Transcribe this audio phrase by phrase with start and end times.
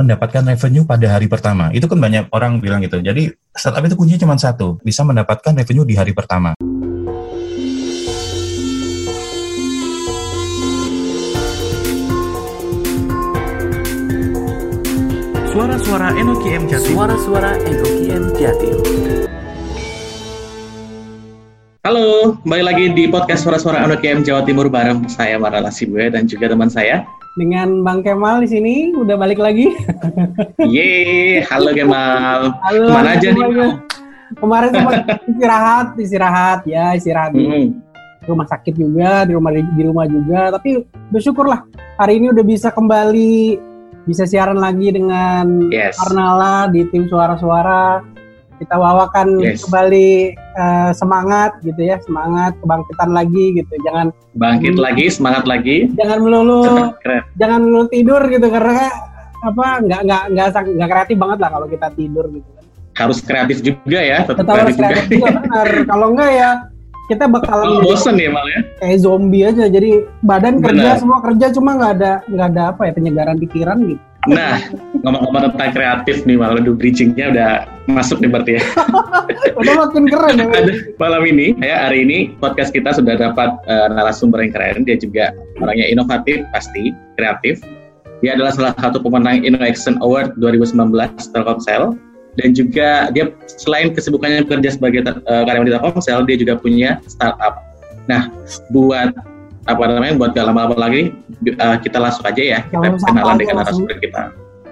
[0.00, 1.68] mendapatkan revenue pada hari pertama.
[1.76, 3.04] Itu kan banyak orang bilang gitu.
[3.04, 6.56] Jadi startup itu kuncinya cuma satu, bisa mendapatkan revenue di hari pertama.
[15.52, 16.96] Suara-suara NOKM Jatim.
[16.96, 18.76] Suara-suara NOKM Jatim.
[21.84, 26.48] Halo, kembali lagi di podcast Suara-suara NOKM Jawa Timur bareng saya Marala Sibwe dan juga
[26.48, 27.04] teman saya.
[27.40, 29.72] Dengan Bang Kemal di sini udah balik lagi.
[30.60, 32.52] Yeay, halo Kemal.
[32.60, 33.40] Halo, Ke mana aja nih?
[33.40, 33.68] semuanya.
[34.30, 34.94] Kemarin sempat
[35.26, 37.66] istirahat, istirahat ya, istirahat di Hmm,
[38.28, 40.52] rumah sakit juga, di rumah di rumah juga.
[40.54, 41.64] Tapi bersyukur lah
[41.96, 43.56] hari ini udah bisa kembali
[44.04, 45.96] bisa siaran lagi dengan yes.
[45.98, 48.04] Arnala di tim suara-suara.
[48.60, 49.64] Kita bawakan Yes.
[49.64, 53.72] kembali eh, semangat gitu ya, semangat kebangkitan lagi gitu.
[53.82, 55.88] Jangan Bangkit lagi, semangat lagi.
[55.94, 57.24] jangan melulu Keren.
[57.34, 58.92] jangan melulu tidur gitu karena
[59.40, 62.64] apa nggak nggak nggak nggak kreatif banget lah kalau kita tidur gitu kan.
[62.92, 64.92] Harus kreatif juga ya, tetap, Tetap harus kreatif juga.
[64.92, 65.68] kreatif juga benar.
[65.90, 66.50] Kalau enggak ya
[67.06, 68.60] kita bakalan Oh, bosen ya Mal ya?
[68.78, 69.64] kayak zombie aja.
[69.66, 71.00] Jadi badan kerja Benar.
[71.00, 74.02] semua kerja cuma nggak ada nggak ada apa ya penyegaran pikiran gitu.
[74.28, 74.60] Nah,
[75.00, 77.50] ngomong-ngomong tentang kreatif nih Mal, aduh bridgingnya udah
[77.88, 78.62] masuk nih berarti ya.
[79.60, 80.48] Udah makin keren ya.
[81.00, 84.84] Malam ini, ya hari ini podcast kita sudah dapat eh, narasumber yang keren.
[84.84, 87.64] Dia juga orangnya inovatif, pasti kreatif.
[88.20, 90.92] Dia adalah salah satu pemenang Innovation Award 2019
[91.32, 91.96] Telkomsel.
[92.36, 97.64] Dan juga dia selain kesibukannya bekerja sebagai eh, karyawan di Telkomsel, dia juga punya startup.
[98.04, 98.28] Nah,
[98.72, 99.16] buat
[99.68, 101.12] apa namanya, buat gak lama-lama lagi,
[101.44, 104.22] eh, kita langsung aja ya, kita Langsung sapa kenalan dengan narasumber kita.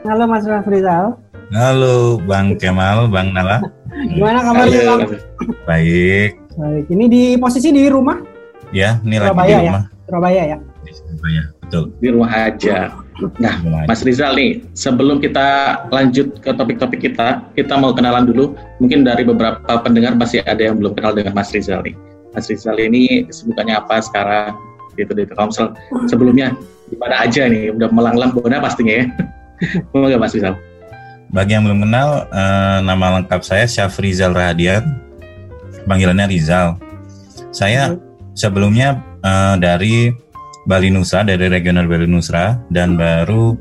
[0.07, 1.07] Halo Mas Rizal.
[1.53, 3.61] Halo Bang Kemal, Bang Nala.
[4.15, 4.81] Gimana kabarnya?
[4.85, 4.95] Halo.
[5.05, 5.11] Bang?
[5.67, 6.31] Baik.
[6.57, 6.85] Baik.
[6.89, 9.61] Ini di posisi di rumah Ya, ini lagi di ya?
[9.65, 9.85] rumah.
[10.05, 10.57] Surabaya ya.
[10.85, 11.85] Di Surabaya, betul.
[12.01, 12.79] Di rumah aja.
[13.41, 13.83] Nah, rumah.
[13.89, 18.53] Mas Rizal nih, sebelum kita lanjut ke topik-topik kita, kita mau kenalan dulu.
[18.79, 21.97] Mungkin dari beberapa pendengar masih ada yang belum kenal dengan Mas Rizal nih.
[22.37, 24.53] Mas Rizal ini kesibukannya apa sekarang
[24.99, 25.73] gitu di Telkomsel?
[26.11, 26.53] Sebelumnya
[26.91, 27.71] di mana aja nih?
[27.71, 29.07] Udah melanglang buana pastinya ya.
[29.95, 30.59] Mau nggak Mas Rizal?
[31.29, 34.83] Bagi yang belum kenal, eh, nama lengkap saya Syafrizal Rahadian.
[35.87, 36.77] Panggilannya Rizal.
[37.55, 37.97] Saya
[38.35, 40.11] sebelumnya eh, dari
[40.69, 43.57] Bali Nusa, dari regional Bali Nusra, dan baru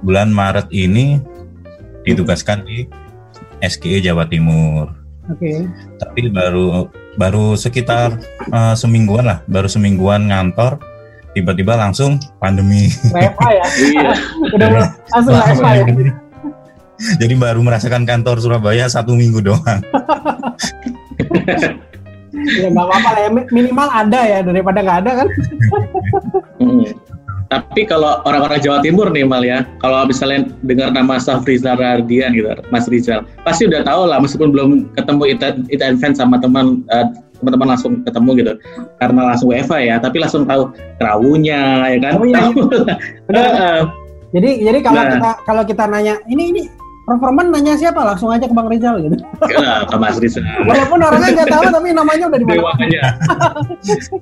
[0.00, 1.20] bulan Maret ini
[2.06, 2.88] ditugaskan di
[3.60, 4.88] SKE Jawa Timur.
[5.28, 5.66] Oke.
[5.98, 8.20] Tapi baru baru sekitar
[8.52, 10.78] eh, semingguan lah, baru semingguan ngantor,
[11.36, 12.88] tiba-tiba langsung pandemi.
[13.12, 13.64] WFA ya.
[13.92, 14.12] Iya.
[14.56, 14.68] Udah
[15.12, 15.84] langsung WFA ya.
[17.20, 19.80] Jadi baru merasakan kantor Surabaya satu minggu doang.
[22.36, 23.30] Ya nggak apa-apa lah ya.
[23.48, 25.28] Minimal ada ya daripada nggak ada kan.
[27.46, 32.50] Tapi kalau orang-orang Jawa Timur nih Mal ya, kalau misalnya dengar nama Safrizal Radian gitu,
[32.74, 35.38] Mas Rizal, pasti udah tahu lah meskipun belum ketemu
[35.70, 37.06] Ita Event sama teman eh,
[37.38, 38.52] teman-teman langsung ketemu gitu,
[38.98, 42.12] karena langsung WFA ya, tapi langsung tahu kerawunya ya kan.
[42.18, 42.42] Oh, iya.
[43.28, 43.92] Benar.
[44.34, 45.10] Jadi jadi kalau Nah.
[45.14, 46.62] kita kalau kita nanya ini ini
[47.06, 49.16] performan nanya siapa langsung aja ke Bang Rizal gitu.
[49.56, 50.42] Nah, ke Mas Rizal.
[50.66, 53.02] Walaupun orangnya nggak tahu tapi namanya udah di mana Dewanya.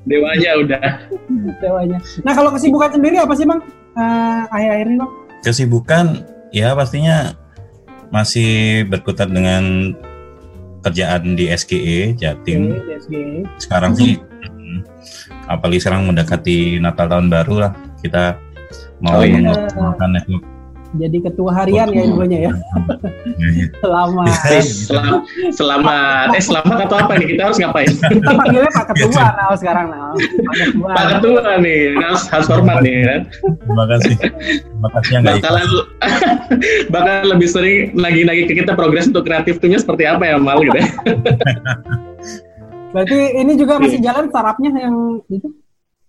[0.04, 0.82] Dewanya udah.
[1.58, 1.98] dewanya.
[2.22, 3.60] Nah kalau kesibukan sendiri apa sih Bang?
[3.96, 5.10] Eh, akhir-akhir ini Bang?
[5.40, 6.04] Kesibukan
[6.52, 7.32] ya pastinya
[8.12, 9.96] masih berkutat dengan
[10.84, 12.76] kerjaan di SKE Jatim.
[12.76, 13.14] Oke, DSG.
[13.56, 14.20] Sekarang sih
[15.48, 17.72] apalagi sekarang mendekati Natal tahun baru lah
[18.04, 18.36] kita
[19.00, 19.40] mau Oh, iya.
[19.40, 20.44] mengoptimalkan network.
[20.94, 22.52] Jadi ketua harian ya infonya ya.
[23.82, 24.62] Selama Iya.
[24.86, 27.26] Selamat, selamat, eh selamat atau apa nih?
[27.34, 27.90] Kita harus ngapain?
[28.14, 30.14] kita panggilnya Pak Ketua nah sekarang nah.
[30.14, 30.88] Pak Ketua.
[30.94, 33.20] Pak Ketua nih, harus, harus hormat nih kan.
[33.42, 34.14] Terima kasih.
[34.22, 35.68] Terima kasih yang bakalan
[36.94, 40.78] bakal lebih sering nagih-nagih ke kita progres untuk kreatif tuhnya seperti apa ya Mal gitu
[40.78, 40.88] ya.
[42.94, 44.06] Berarti ini juga masih Iya.
[44.14, 44.94] jalan startupnya yang
[45.26, 45.48] itu.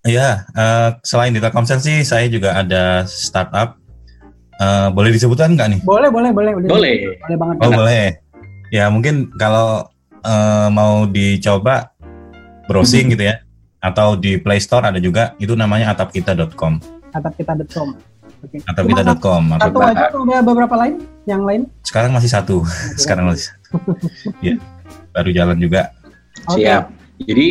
[0.06, 3.82] Ya, eh, selain di Telkomsel sih saya juga ada startup.
[4.56, 5.80] Eh, boleh disebutkan nggak nih?
[5.84, 6.70] Boleh, boleh, boleh, boleh.
[6.72, 6.96] Boleh.
[7.28, 7.56] Boleh banget.
[7.60, 8.06] Oh boleh.
[8.72, 9.92] Ya mungkin kalau
[10.24, 11.92] eh, mau dicoba
[12.66, 13.44] browsing gitu ya,
[13.84, 15.36] atau di Play Store ada juga.
[15.38, 16.80] Itu namanya atapkita.com.
[17.12, 17.88] Atapkita.com.
[18.42, 18.58] Oke.
[18.64, 19.44] Atapkita.com.
[19.60, 21.04] Satu Atau- aja atau ada beberapa lain?
[21.28, 21.62] Yang lain?
[21.84, 22.64] Sekarang masih satu.
[23.02, 23.76] Sekarang masih satu.
[24.40, 24.56] ya,
[25.12, 25.92] baru jalan juga.
[26.48, 26.64] Oke.
[26.64, 26.84] Siap.
[27.28, 27.48] Jadi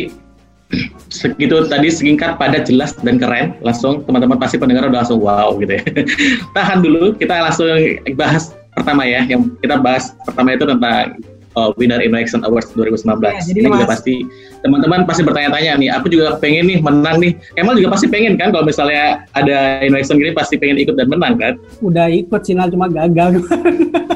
[1.13, 5.77] segitu tadi singkat padat jelas dan keren langsung teman-teman pasti pendengar udah langsung wow gitu
[5.77, 5.83] ya
[6.57, 7.69] tahan dulu kita langsung
[8.17, 11.15] bahas pertama ya yang kita bahas pertama itu tentang
[11.55, 13.23] uh, winner Innovation Awards 2019.
[13.23, 14.27] Ya, jadi Ini juga pasti
[14.61, 15.89] teman-teman pasti bertanya-tanya nih.
[15.95, 17.39] Aku juga pengen nih menang nih.
[17.55, 21.39] Kemal juga pasti pengen kan kalau misalnya ada Innovation gini pasti pengen ikut dan menang
[21.39, 21.53] kan.
[21.79, 23.39] Udah ikut Sinal cuma gagal.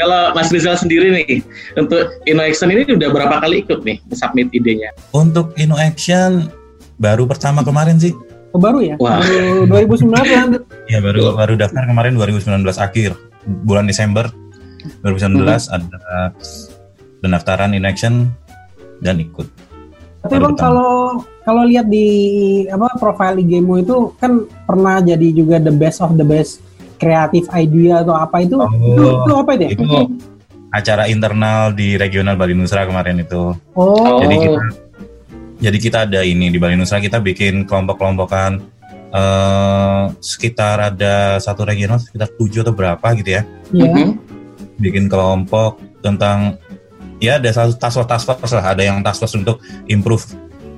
[0.00, 1.40] Kalau Mas Rizal sendiri nih
[1.78, 4.92] untuk Innovation ini udah berapa kali ikut nih submit idenya?
[5.14, 6.48] Untuk Inno Action
[7.00, 8.14] baru pertama kemarin sih.
[8.54, 8.94] Oh, baru ya?
[9.02, 9.18] Wah.
[9.18, 10.62] Baru 2019 lanjut.
[10.86, 13.18] Ya baru baru daftar kemarin 2019 akhir
[13.66, 14.30] bulan Desember
[15.02, 15.42] 2019
[15.74, 16.30] ada
[17.24, 18.30] pendaftaran in action
[19.00, 19.48] dan ikut.
[20.24, 22.08] Tapi bang kalau kalau lihat di
[22.72, 26.64] apa profile IG-mu itu kan pernah jadi juga the best of the best
[26.96, 29.70] kreatif idea atau apa itu Oh, itu, itu apa itu ya?
[29.72, 29.84] Itu
[30.70, 33.54] acara internal di regional Bali Nusra kemarin itu.
[33.72, 34.60] Oh, Jadi kita
[35.54, 38.58] jadi kita ada ini di Bali Nusa kita bikin kelompok-kelompokan
[39.14, 43.42] eh sekitar ada satu regional sekitar tujuh atau berapa gitu ya.
[43.70, 43.86] iya.
[43.86, 44.08] Mhm.
[44.74, 46.58] Bikin kelompok tentang
[47.22, 50.26] ya ada satu task force task force lah, ada yang task force untuk improve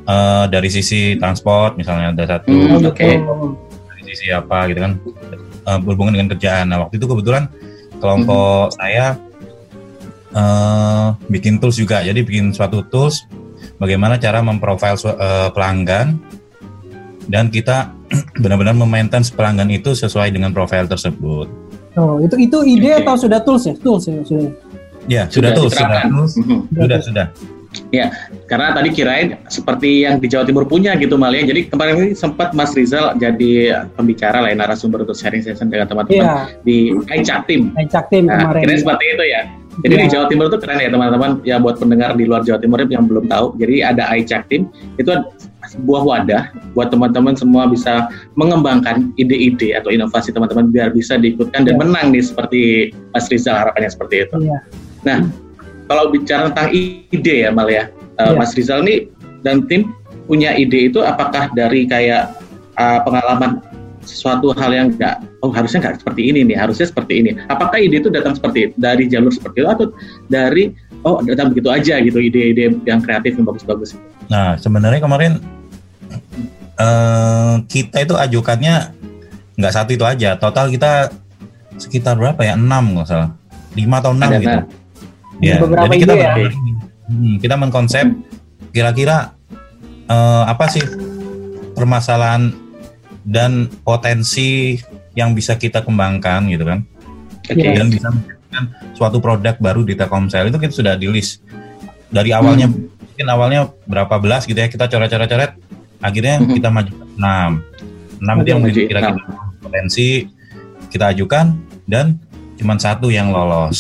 [0.05, 3.01] eh, dari sisi transport misalnya ada satu Hmm, oke.
[3.01, 3.57] gitu.
[3.89, 4.93] dari sisi apa gitu kan
[5.67, 6.71] eh, berhubungan dengan kerjaan.
[6.71, 7.51] Nah waktu itu kebetulan
[7.99, 9.19] kelompok saya
[10.33, 13.27] eh, bikin tools juga, jadi bikin suatu tools
[13.77, 16.17] bagaimana cara memprofile su- eh, pelanggan
[17.27, 17.91] dan kita
[18.43, 21.49] benar-benar memaintain pelanggan itu sesuai dengan profile tersebut.
[21.97, 23.09] Oh, itu itu ide Oke.
[23.09, 23.75] atau sudah tools ya?
[23.81, 24.51] Tools ya, sudah.
[25.07, 26.33] Ya Sudah sudah, tools, sudah tools,
[26.83, 27.27] sudah sudah.
[28.47, 31.43] Karena tadi kirain seperti yang di Jawa Timur punya gitu Malia.
[31.43, 36.23] Jadi kemarin ini sempat Mas Rizal jadi pembicara lain narasumber untuk sharing session dengan teman-teman
[36.23, 36.77] Iya, di
[37.13, 37.73] iChat Team.
[37.73, 38.63] ngecak tim Nah, kemarin.
[38.63, 39.43] kirain seperti itu ya.
[39.77, 40.01] Jadi Iya.
[40.01, 41.31] di Jawa Timur itu keren ya teman-teman.
[41.45, 43.61] Ya buat pendengar di luar Jawa Timur yang belum tahu.
[43.61, 45.13] Jadi ada iChat Team itu
[45.67, 46.43] sebuah wadah
[46.73, 51.81] buat teman-teman semua bisa mengembangkan ide-ide atau inovasi teman-teman biar bisa diikutkan dan Iya.
[51.83, 52.61] menang nih seperti
[53.13, 54.37] Mas Rizal harapannya seperti itu.
[54.41, 54.59] Iya.
[55.87, 57.85] Kalau bicara tentang ide ya Mal ya,
[58.19, 58.35] uh.
[58.35, 59.07] Mas Rizal nih
[59.47, 59.95] dan tim
[60.27, 62.35] punya ide itu apakah dari kayak
[62.75, 63.63] uh, pengalaman
[64.07, 67.31] sesuatu hal yang enggak, oh harusnya nggak seperti ini nih, harusnya seperti ini.
[67.51, 69.87] Apakah ide itu datang seperti dari jalur seperti itu atau
[70.31, 70.71] dari
[71.03, 73.99] oh datang begitu aja gitu ide-ide yang kreatif yang bagus-bagus.
[74.31, 75.43] Nah sebenarnya kemarin
[76.77, 78.95] eh kita itu ajukannya
[79.59, 81.11] nggak satu itu aja, total kita
[81.79, 82.55] sekitar berapa ya?
[82.55, 83.31] Enam nggak salah,
[83.75, 84.59] lima atau enam Ada gitu.
[85.39, 86.51] Ya, beberapa jadi kita ide ya?
[87.07, 88.07] hmm, kita mengkonsep
[88.71, 89.37] kira-kira
[90.07, 90.83] eh, apa sih
[91.73, 92.53] permasalahan
[93.21, 94.79] dan potensi
[95.13, 96.85] yang bisa kita kembangkan gitu kan,
[97.43, 97.59] Oke.
[97.59, 97.77] Iya.
[97.77, 101.43] dan bisa menjadikan suatu produk baru di Telkomsel itu kita sudah di list
[102.09, 102.87] dari awalnya Hmm.
[102.87, 105.53] mungkin awalnya berapa belas gitu ya kita coret-coret-coret
[105.99, 106.55] akhirnya Mhm.
[106.55, 107.51] kita maju ke enam
[108.17, 109.21] enam itu yang kira-kira
[109.59, 110.09] potensi
[110.89, 111.47] kita ajukan
[111.85, 112.21] dan
[112.57, 113.79] cuman satu yang lolos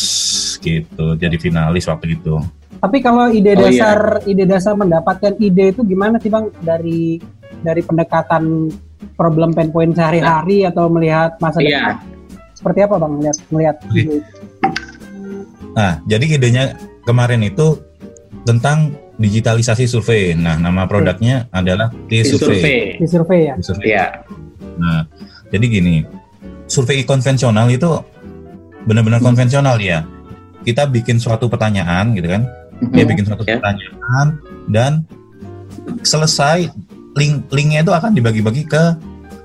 [0.60, 2.36] gitu jadi finalis waktu itu
[2.76, 7.16] Tapi kalau ide Oh, dasar ide dasar mendapatkan ide itu gimana sih bang dari
[7.58, 8.68] dari pendekatan
[9.16, 11.96] problem pain point sehari-hari atau melihat masa Iya.
[11.96, 11.96] depan?
[12.52, 13.96] Seperti apa bang melihat melihat Oke.
[13.96, 14.16] ide itu?
[15.72, 16.64] nah jadi idenya
[17.02, 17.80] kemarin itu
[18.42, 22.80] tentang digitalisasi survei nah nama produknya adalah Di T-Survey survei.
[22.96, 23.54] di survei ya?
[23.56, 23.84] T-Survey.
[23.88, 24.06] Iya.
[24.76, 25.00] Nah,
[25.48, 26.04] jadi gini,
[26.66, 27.88] survei konvensional itu
[28.86, 29.34] benar-benar Hmm.
[29.34, 30.06] konvensional ya.
[30.62, 32.42] Kita bikin suatu pertanyaan gitu kan,
[32.90, 33.10] dia Mhm.
[33.10, 33.58] bikin suatu Ya.
[33.58, 34.26] pertanyaan
[34.66, 34.92] dan
[36.02, 36.70] selesai
[37.14, 38.82] link linknya itu akan dibagi-bagi ke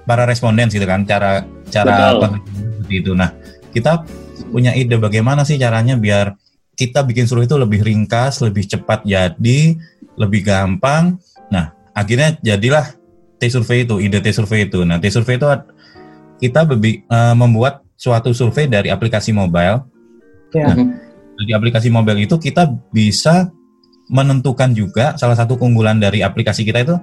[0.05, 3.11] para responden gitu kan, cara cara seperti itu.
[3.13, 3.31] Nah,
[3.71, 4.03] kita
[4.49, 6.35] punya ide bagaimana sih caranya biar
[6.75, 9.77] kita bikin survei itu lebih ringkas, lebih cepat jadi,
[10.17, 11.21] lebih gampang.
[11.53, 12.97] Nah, akhirnya jadilah
[13.37, 14.81] T-survey itu, ide T-survey itu.
[14.85, 15.69] Nah, T-survey itu ad-
[16.41, 19.85] kita bebi- eh, membuat suatu survei dari aplikasi mobile.
[20.57, 20.73] Ya.
[20.73, 20.97] Nah,
[21.37, 23.53] dari aplikasi mobile itu kita bisa
[24.09, 26.97] menentukan juga salah satu keunggulan dari aplikasi kita itu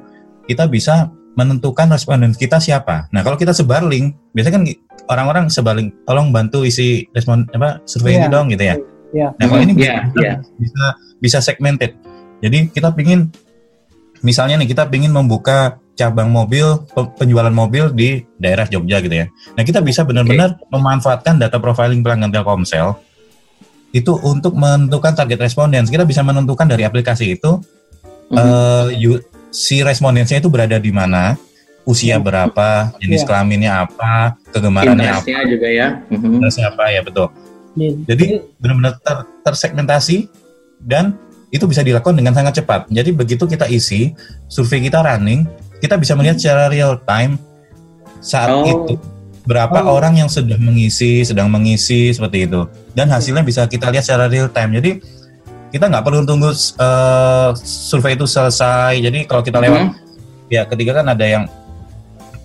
[0.50, 3.06] kita bisa menentukan responden kita siapa.
[3.14, 4.64] Nah, kalau kita sebar link, biasanya kan
[5.06, 8.26] orang-orang sebar link, tolong bantu isi respon apa survei Iya.
[8.26, 8.76] ini dong gitu ya.
[9.14, 9.28] Iya.
[9.38, 10.34] Nah, kalau ini Iya, bisa, iya.
[10.58, 10.84] bisa
[11.22, 11.94] bisa segmented.
[12.42, 13.30] Jadi kita pingin
[14.26, 19.26] misalnya nih kita pingin membuka cabang mobil pe- penjualan mobil di daerah Jogja gitu ya.
[19.58, 22.94] Nah kita bisa benar-benar memanfaatkan data profiling pelanggan Telkomsel
[23.90, 25.82] itu untuk menentukan target responden.
[25.84, 27.58] Kita bisa menentukan dari aplikasi itu
[28.30, 28.36] Mhm.
[28.36, 31.34] eh, yu- si respondennya itu berada di mana,
[31.82, 32.24] usia Hmm.
[32.24, 33.26] berapa, jenis Iya.
[33.26, 36.04] kelaminnya apa, kegemarannya apa, juga ya.
[36.06, 36.36] Mhm.
[36.36, 37.26] interestnya apa ya betul.
[37.74, 37.92] Iya.
[38.06, 38.24] Jadi
[38.60, 40.28] benar-benar ter- tersegmentasi
[40.78, 41.16] dan
[41.48, 42.92] itu bisa dilakukan dengan sangat cepat.
[42.92, 44.12] Jadi begitu kita isi
[44.46, 47.38] survei kita running, kita bisa melihat secara real time
[48.18, 48.66] saat Oh.
[48.66, 48.94] itu
[49.46, 49.96] berapa Oh.
[49.96, 52.66] orang yang sudah mengisi, sedang mengisi seperti itu.
[52.92, 54.76] Dan hasilnya bisa kita lihat secara real time.
[54.76, 54.90] Jadi
[55.68, 58.98] kita nggak perlu tunggu eh, survei itu selesai.
[58.98, 59.92] Jadi kalau kita lewat Mhm.
[60.48, 61.44] ya ketika kan ada yang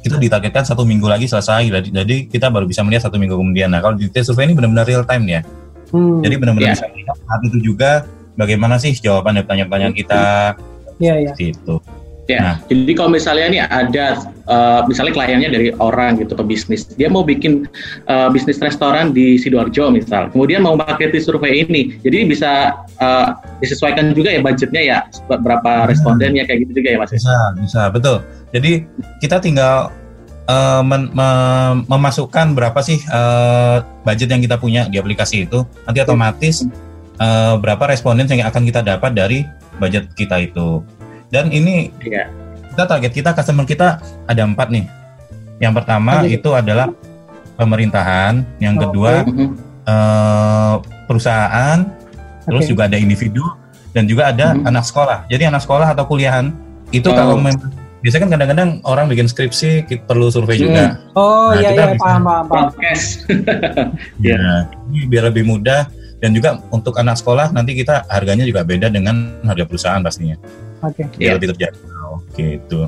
[0.04, 1.64] itu ditargetkan satu minggu lagi selesai.
[1.64, 3.72] Jadi, jadi kita baru bisa melihat satu minggu kemudian.
[3.72, 5.42] Nah kalau di survei ini benar-benar real time ya.
[5.92, 6.20] Hmm.
[6.20, 6.76] Jadi benar-benar Iya.
[6.76, 7.92] bisa melihat saat itu juga
[8.36, 10.22] bagaimana sih jawaban dari pertanyaan-pertanyaan kita
[11.00, 11.32] Iya, iya.
[11.32, 11.76] seperti itu.
[12.24, 12.56] Ya, Nah.
[12.72, 14.06] jadi kalau misalnya nih ada
[14.48, 17.68] eh, misalnya kliennya dari orang gitu pebisnis, dia mau bikin
[18.08, 23.28] eh, bisnis restoran di sidoarjo misal, kemudian mau marketing survei ini, jadi bisa eh,
[23.60, 27.12] disesuaikan juga ya budgetnya ya berapa respondennya kayak gitu juga ya mas.
[27.12, 28.24] Bisa, bisa, betul.
[28.56, 28.88] Jadi
[29.20, 29.92] kita tinggal
[30.48, 33.78] eh, men- me- memasukkan berapa sih eh,
[34.08, 36.64] budget yang kita punya di aplikasi itu, nanti otomatis
[37.20, 39.44] eh, berapa responden yang akan kita dapat dari
[39.76, 40.80] budget kita itu.
[41.34, 42.30] Dan ini Iya.
[42.70, 43.98] kita target kita customer kita
[44.30, 44.86] ada empat nih.
[45.58, 46.94] Yang pertama itu adalah
[47.58, 48.86] pemerintahan, yang Oke.
[48.86, 49.50] kedua Mhm.
[49.84, 50.76] eh,
[51.10, 51.84] perusahaan,
[52.46, 52.72] terus Oke.
[52.72, 53.42] juga ada individu
[53.92, 54.70] dan juga ada Mhm.
[54.70, 55.26] anak sekolah.
[55.26, 56.54] Jadi anak sekolah atau kuliahan
[56.94, 57.18] itu Oh.
[57.18, 57.58] kalau memang
[58.00, 60.64] biasanya kan kadang-kadang orang bikin skripsi kita perlu survei Hmm.
[60.70, 60.84] juga.
[61.18, 62.68] Oh, Nah, iya, iya, bisa- paham, paham, paham.
[64.30, 64.40] Ya,
[64.88, 69.36] ini biar lebih mudah dan juga untuk anak sekolah nanti kita harganya juga beda dengan
[69.44, 70.38] harga perusahaan pastinya.
[70.84, 71.04] Oke.
[71.16, 71.34] Biar Iya.
[71.36, 72.80] lebih terjangkau gitu.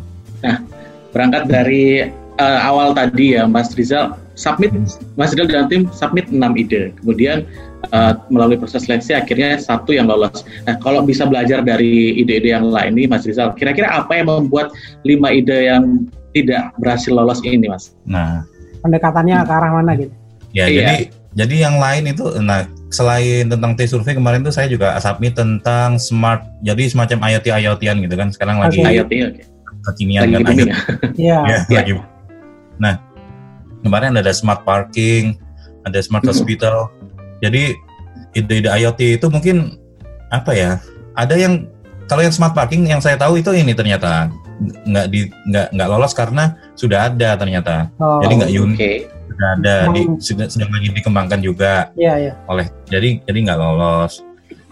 [1.10, 2.04] Berangkat dari
[2.36, 4.76] eh, awal tadi ya Mas Rizal submit
[5.16, 6.92] Mas Rizal dan tim submit 6 ide.
[7.00, 7.48] Kemudian
[7.88, 10.44] eh, melalui proses seleksi akhirnya satu yang lolos.
[10.64, 14.76] Nah, kalau bisa belajar dari ide-ide yang lain nih Mas Rizal, kira-kira apa yang membuat
[15.02, 16.04] lima ide yang
[16.36, 17.96] tidak berhasil lolos ini, Mas?
[18.04, 18.44] Nah,
[18.84, 20.12] Pendekatannya ke arah mana gitu?
[20.52, 20.80] ya Iya.
[20.84, 20.96] jadi
[21.36, 26.48] jadi yang lain itu nah selain tentang T-survey kemarin tuh saya juga submit tentang smart
[26.64, 28.88] jadi semacam IoT IoT-an gitu kan sekarang lagi Oke.
[28.96, 29.42] IoT, oke.
[29.86, 30.50] kekinian kan IoT.
[30.64, 30.76] ya.
[31.14, 31.40] Iya.
[31.52, 31.78] Ya, Iya.
[31.78, 31.94] lagi.
[32.76, 32.96] Nah,
[33.84, 35.38] kemarin ada smart parking,
[35.84, 36.32] ada smart Mhm.
[36.32, 36.90] hospital.
[37.40, 37.78] Jadi
[38.34, 39.78] ide-ide IoT itu mungkin
[40.28, 40.72] apa ya?
[41.14, 41.68] Ada yang
[42.08, 44.32] kalau yang smart parking yang saya tahu itu ini ternyata
[44.88, 48.78] nggak di nggak nggak lolos karena sudah ada ternyata Oh, Jadi nggak unik.
[48.80, 48.92] Oke.
[49.26, 50.18] Sudah ada di, Hmm.
[50.18, 52.34] sudah sedang lagi dikembangkan juga Iya, iya.
[52.46, 54.22] oleh jadi jadi nggak lolos.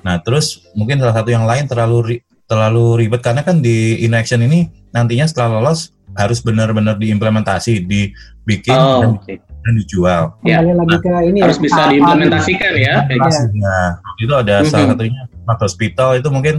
[0.01, 4.41] Nah terus mungkin salah satu yang lain terlalu ri- terlalu ribet karena kan di InnoAction
[4.41, 9.33] ini nantinya setelah lolos harus benar-benar diimplementasi, dibikin Oh, dan, oke.
[9.41, 10.23] dan dijual.
[10.45, 10.61] Ya.
[10.61, 12.95] Kembali lagi ke ini Harus ya, bisa diimplementasikan ya.
[13.09, 13.77] Pastinya.
[14.21, 14.69] itu ada Mhm.
[14.69, 16.55] salah satunya hospital itu mungkin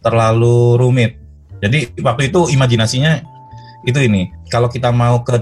[0.00, 1.20] terlalu rumit.
[1.60, 3.20] Jadi waktu itu imajinasinya
[3.82, 5.40] itu ini kalau kita mau ke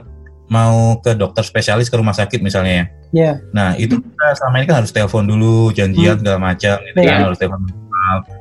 [0.53, 2.85] mau ke dokter spesialis ke rumah sakit misalnya ya.
[3.13, 3.33] Iya.
[3.57, 7.09] Nah itu kita selama ini kan harus telepon dulu, janjian segala macam, gitu Iya.
[7.09, 7.61] kan harus telepon.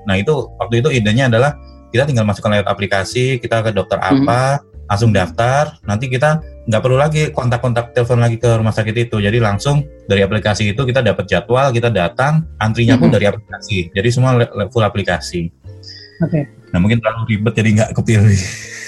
[0.03, 1.55] Nah itu waktu itu idenya adalah
[1.95, 4.59] kita tinggal masukkan lewat aplikasi, kita ke dokter apa,
[4.91, 9.39] langsung daftar, nanti kita nggak perlu lagi kontak-kontak telepon lagi ke rumah sakit itu, jadi
[9.39, 13.15] langsung dari aplikasi itu kita dapat jadwal, kita datang, antrinya pun Mhm.
[13.15, 14.35] dari aplikasi, jadi semua
[14.67, 15.47] full aplikasi.
[16.21, 16.41] Oke.
[16.71, 18.41] Nah mungkin terlalu ribet jadi nggak kepilih.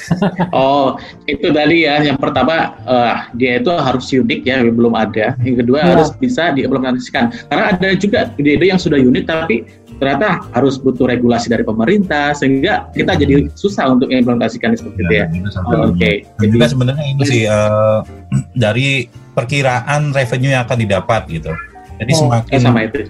[0.52, 2.04] Oh, itu tadi ya.
[2.04, 5.32] Yang pertama eh, dia itu harus unik ya, belum ada.
[5.42, 5.88] Yang kedua Ya.
[5.96, 7.32] harus bisa diimplementasikan.
[7.48, 9.64] Karena ada juga ide-ide yang sudah unik tapi
[10.04, 15.26] ternyata harus butuh regulasi dari pemerintah sehingga kita jadi susah untuk mengimplementasikan seperti itu ya.
[15.32, 15.86] Oh, satunya.
[15.88, 16.12] Oke.
[16.36, 18.00] Dan juga sebenarnya ini sih eh,
[18.68, 21.52] dari perkiraan revenue yang akan didapat gitu.
[21.96, 23.08] Jadi Oh, semakin sama itu.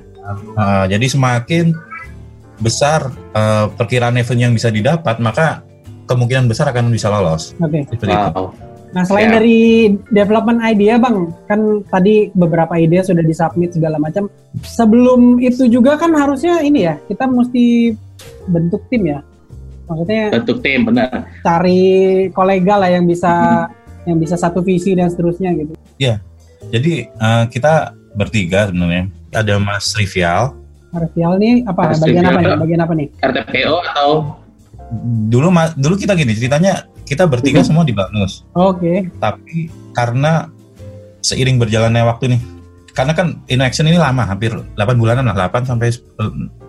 [0.55, 1.75] Uh, jadi semakin
[2.62, 5.62] besar uh, perkiraan revenue yang bisa didapat, maka
[6.05, 7.55] kemungkinan besar akan bisa lolos.
[7.57, 7.88] Oke.
[7.89, 8.29] Seperti itu.
[8.36, 8.53] Wow.
[8.93, 9.41] Nah, selain Ya.
[9.41, 9.60] dari
[10.13, 14.29] development idea, Bang, kan tadi beberapa ide sudah disubmit segala macam.
[14.62, 17.98] Sebelum itu juga kan harusnya ini ya, kita mesti
[18.45, 19.25] bentuk tim ya.
[19.89, 21.25] Maksudnya Bentuk tim benar.
[21.41, 21.83] cari
[22.31, 23.65] kolega lah yang bisa
[24.05, 25.74] yang bisa satu visi dan seterusnya gitu.
[26.72, 29.10] Jadi uh, kita bertiga sebenarnya.
[29.33, 30.53] Ada Mas Rivial.
[30.93, 32.53] Martial nih apa Mas bagian apa nih?
[32.55, 33.07] Bagian apa nih?
[33.19, 34.09] RTPO atau
[35.25, 37.67] Dulu dulu kita gini ceritanya kita bertiga Mhm.
[37.67, 38.45] semua di Banus.
[38.53, 39.09] Oke.
[39.17, 40.45] Tapi karena
[41.19, 42.41] seiring berjalannya waktu nih,
[42.93, 45.89] karena kan InnoAction ini lama, hampir 8 bulanan lah, 8 sampai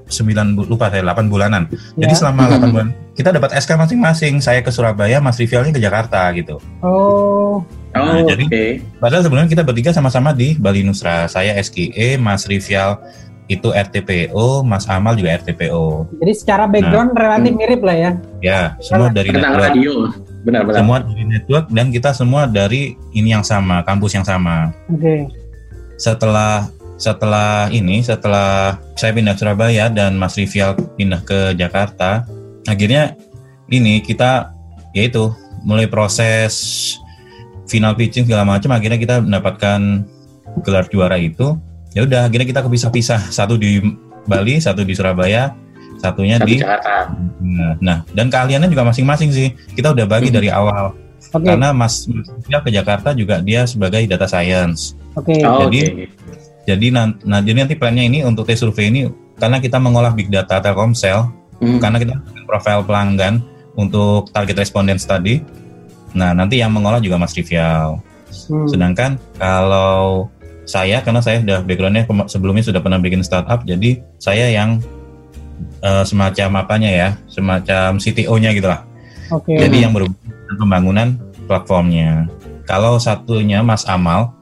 [0.09, 1.69] 9 lupa saya 8 bulanan.
[2.01, 2.19] Jadi Ya.
[2.19, 4.41] selama 8 bulan kita dapat SK masing-masing.
[4.41, 6.57] Saya ke Surabaya, Mas Rivialnya ke Jakarta gitu.
[6.81, 7.61] Oh,
[7.95, 8.27] Oh, Nah, oke.
[8.27, 11.31] jadi- Padahal sebenarnya kita bertiga sama-sama di Bali Nusra.
[11.31, 12.99] Saya SKE, Mas Rivial
[13.47, 16.09] itu RTPO, Mas Amal juga RTPO.
[16.17, 18.11] jadi secara background relatif mirip lah ya.
[18.41, 19.69] Ya, semua dari Tentang network.
[19.69, 19.95] radio.
[20.45, 20.79] Benar-benar.
[20.81, 24.73] Semua dari network dan kita semua dari ini yang sama, kampus yang sama.
[24.89, 25.29] Oke.
[26.01, 31.53] Setelah setelah ini, setelah saya pindah ke Surabaya dan Mas Rivial pindah ke
[37.67, 40.05] final pitching segala macam akhirnya kita mendapatkan
[40.63, 41.57] gelar juara itu
[41.95, 43.79] ya udah akhirnya kita kepisah-pisah satu di
[44.25, 45.55] Bali satu di Surabaya
[45.97, 47.15] satunya Satu di Jakarta.
[47.39, 50.37] nah, nah dan keahliannya juga masing-masing sih kita udah bagi Hmm.
[50.37, 50.93] dari awal
[51.31, 55.33] Oke, karena Mas Mas ke Jakarta juga dia sebagai data science oke.
[55.43, 56.05] Oh, Jadi, oke.
[56.65, 60.29] jadi nan- nah jadi nanti plannya ini untuk tes survei ini karena kita mengolah big
[60.29, 61.79] data Telkomsel Hmm.
[61.79, 63.39] karena kita profil pelanggan
[63.75, 65.39] untuk target responden tadi.
[66.13, 67.99] Nah, nanti yang mengolah juga Mas Rivial.
[68.47, 68.67] Hmm.
[68.67, 70.27] Sedangkan kalau
[70.65, 74.81] saya karena saya sudah backgroundnya sebelumnya sudah pernah bikin startup, jadi saya yang
[75.81, 78.83] eh, semacam apanya ya, semacam CTO-nya gitu lah.
[79.31, 79.55] Oke.
[79.55, 81.09] Jadi yang berhubungan dengan pembangunan
[81.47, 82.27] platformnya.
[82.65, 84.33] Kalau satunya Mas Amal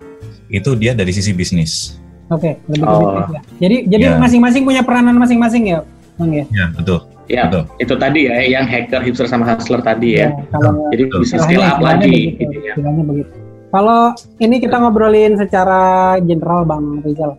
[0.46, 1.98] itu dia dari sisi bisnis.
[2.30, 3.02] Oke, lebih ke Oh.
[3.02, 3.40] bisnis ya.
[3.60, 4.16] Jadi jadi Ya.
[4.16, 5.78] masing-masing punya peranan masing-masing ya,
[6.16, 6.44] Bang ya.
[6.48, 7.00] Ya betul.
[7.30, 7.64] Ya, Betul.
[7.78, 10.28] itu tadi ya, yang hacker, hipster sama hustler tadi ya.
[10.52, 11.18] kalau Jadi Betul.
[11.22, 12.34] bisa scale up lagi.
[12.34, 12.72] begitu, Gitu ya.
[12.76, 13.30] istilahnya begitu.
[13.72, 15.80] Kalau ini kita ngobrolin secara
[16.20, 17.34] general Bang Rizal.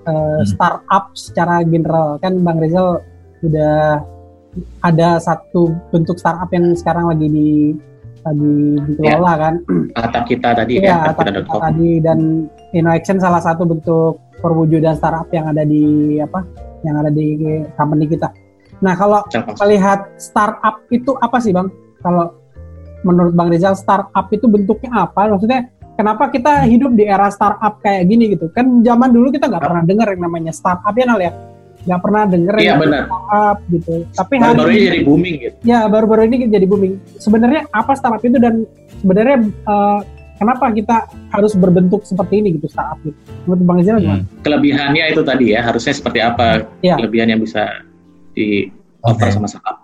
[0.00, 0.42] Eh, Hmm.
[0.42, 3.04] startup secara general kan Bang Rizal
[3.38, 4.00] sudah
[4.82, 7.50] ada satu bentuk startup yang sekarang lagi di
[8.20, 8.56] lagi
[8.90, 9.54] dikelola kan.
[9.94, 11.60] Atap kita tadi Iya, ya, Tata atap.com.
[11.62, 12.18] tadi dan
[12.72, 16.42] InnoAction salah satu bentuk perwujudan startup yang ada di apa?
[16.82, 17.26] Yang ada di
[17.76, 18.28] company kita.
[18.80, 19.20] Nah, kalau
[19.60, 21.68] melihat startup itu apa sih, Bang?
[22.00, 22.32] Kalau
[23.02, 25.28] menurut Bang Rizal startup itu bentuknya apa?
[25.28, 28.48] Maksudnya kenapa kita hidup di era startup kayak gini gitu?
[28.50, 31.32] Kan zaman dulu kita nggak pernah dengar yang namanya startup ya, Nal ya?
[31.80, 33.02] Nggak pernah denger Iya yang benar.
[33.08, 33.94] startup gitu.
[34.12, 35.56] Tapi hari Baru-baru ini jadi booming gitu.
[35.64, 36.92] ya baru-baru ini jadi booming.
[37.16, 38.54] Sebenarnya apa startup itu dan
[39.00, 40.00] sebenarnya eh,
[40.36, 40.96] kenapa kita
[41.32, 43.16] harus berbentuk seperti ini gitu startup gitu?
[43.48, 44.20] Menurut Bang Rizal gimana?
[44.20, 44.44] Hmm.
[44.44, 47.00] Kelebihannya itu tadi ya, harusnya seperti apa Iya.
[47.00, 47.64] kelebihan yang bisa
[48.36, 48.68] di
[49.00, 49.32] offer Oke.
[49.32, 49.79] sama startup.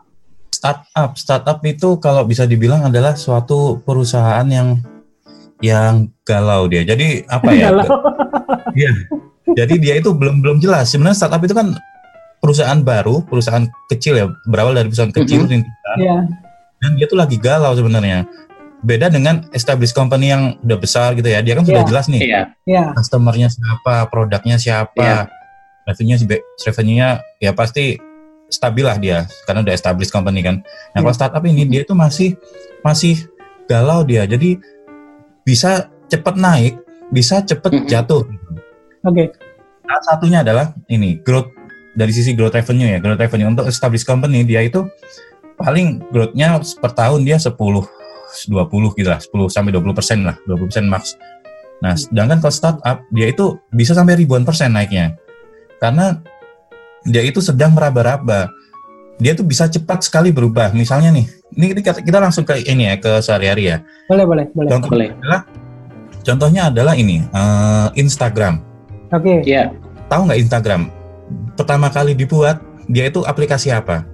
[0.67, 4.83] Startup startup itu kalau bisa dibilang adalah suatu perusahaan yang
[5.63, 7.87] yang galau dia jadi apa ya Galau.
[8.77, 8.91] Iya.
[9.55, 11.73] jadi dia itu belum belum jelas sebenarnya startup itu kan
[12.43, 15.51] perusahaan baru perusahaan kecil ya berawal dari perusahaan kecil Mhm.
[15.51, 16.17] rintisan, Iya.
[16.83, 18.27] dan dia tuh lagi galau sebenarnya
[18.85, 21.89] beda dengan established company yang udah besar gitu ya dia kan sudah Iya.
[21.89, 22.85] jelas nih Iya, Iya.
[22.93, 25.21] customernya siapa produknya siapa Iya.
[25.89, 26.19] revenue
[26.61, 27.09] revenue-nya
[27.41, 27.97] ya pasti
[28.47, 30.63] stabil lah dia karena udah established company kan.
[30.95, 32.39] Nah kalau startup ini dia itu masih
[32.82, 33.26] masih
[33.67, 34.59] galau dia, jadi
[35.43, 36.78] bisa cepat naik,
[37.11, 38.23] bisa cepat jatuh.
[39.02, 39.35] Oke.
[39.87, 41.50] Salah satunya adalah ini growth
[41.95, 44.87] dari sisi growth revenue ya, growth revenue untuk established company dia itu
[45.56, 50.69] paling growth-nya per tahun dia 10 20 gitu lah, 10 sampai 20 persen lah, 20
[50.69, 51.15] persen max.
[51.80, 55.17] Nah, sedangkan kalau startup dia itu bisa sampai ribuan persen naiknya.
[55.78, 56.21] Karena
[57.06, 58.50] dia itu sedang meraba-raba.
[59.16, 60.76] Dia tuh bisa cepat sekali berubah.
[60.76, 61.25] Misalnya nih,
[61.56, 63.76] ini kita, kita langsung ke ini ya, ke sehari-hari ya.
[64.12, 64.69] Boleh, boleh, boleh.
[64.69, 65.08] Contohnya boleh.
[65.16, 65.40] adalah
[66.21, 68.60] contohnya adalah ini, eh, Instagram.
[69.14, 69.40] Oke.
[69.47, 69.73] Iya,
[70.06, 70.82] Tahu nggak Instagram?
[71.56, 72.60] Pertama kali dibuat,
[72.92, 74.04] dia itu aplikasi apa?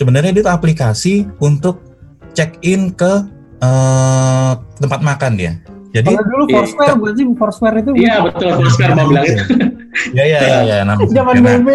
[0.00, 1.84] Sebenarnya dia itu aplikasi untuk
[2.32, 3.28] check in ke
[3.60, 5.52] eh, tempat makan dia.
[5.96, 6.54] Jadi Kalau dulu Iya.
[6.60, 8.52] Foursquare bukan sih Foursquare itu iya betul.
[8.52, 9.44] Foursquare mau bilang itu.
[10.12, 11.12] Ya ya ya ya namanya.
[11.18, 11.68] zaman Nah, BB.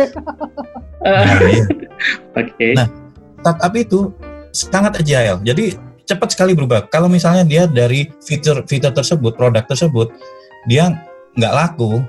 [1.01, 1.63] nah, iya.
[2.39, 2.67] Oke.
[2.73, 2.87] Nah,
[3.39, 3.99] startup itu
[4.51, 5.39] sangat agile.
[5.41, 5.65] Jadi
[6.03, 6.85] cepat sekali berubah.
[6.87, 10.11] Kalau misalnya dia dari fitur fitur tersebut, produk tersebut,
[10.65, 10.91] dia
[11.33, 12.03] nggak laku.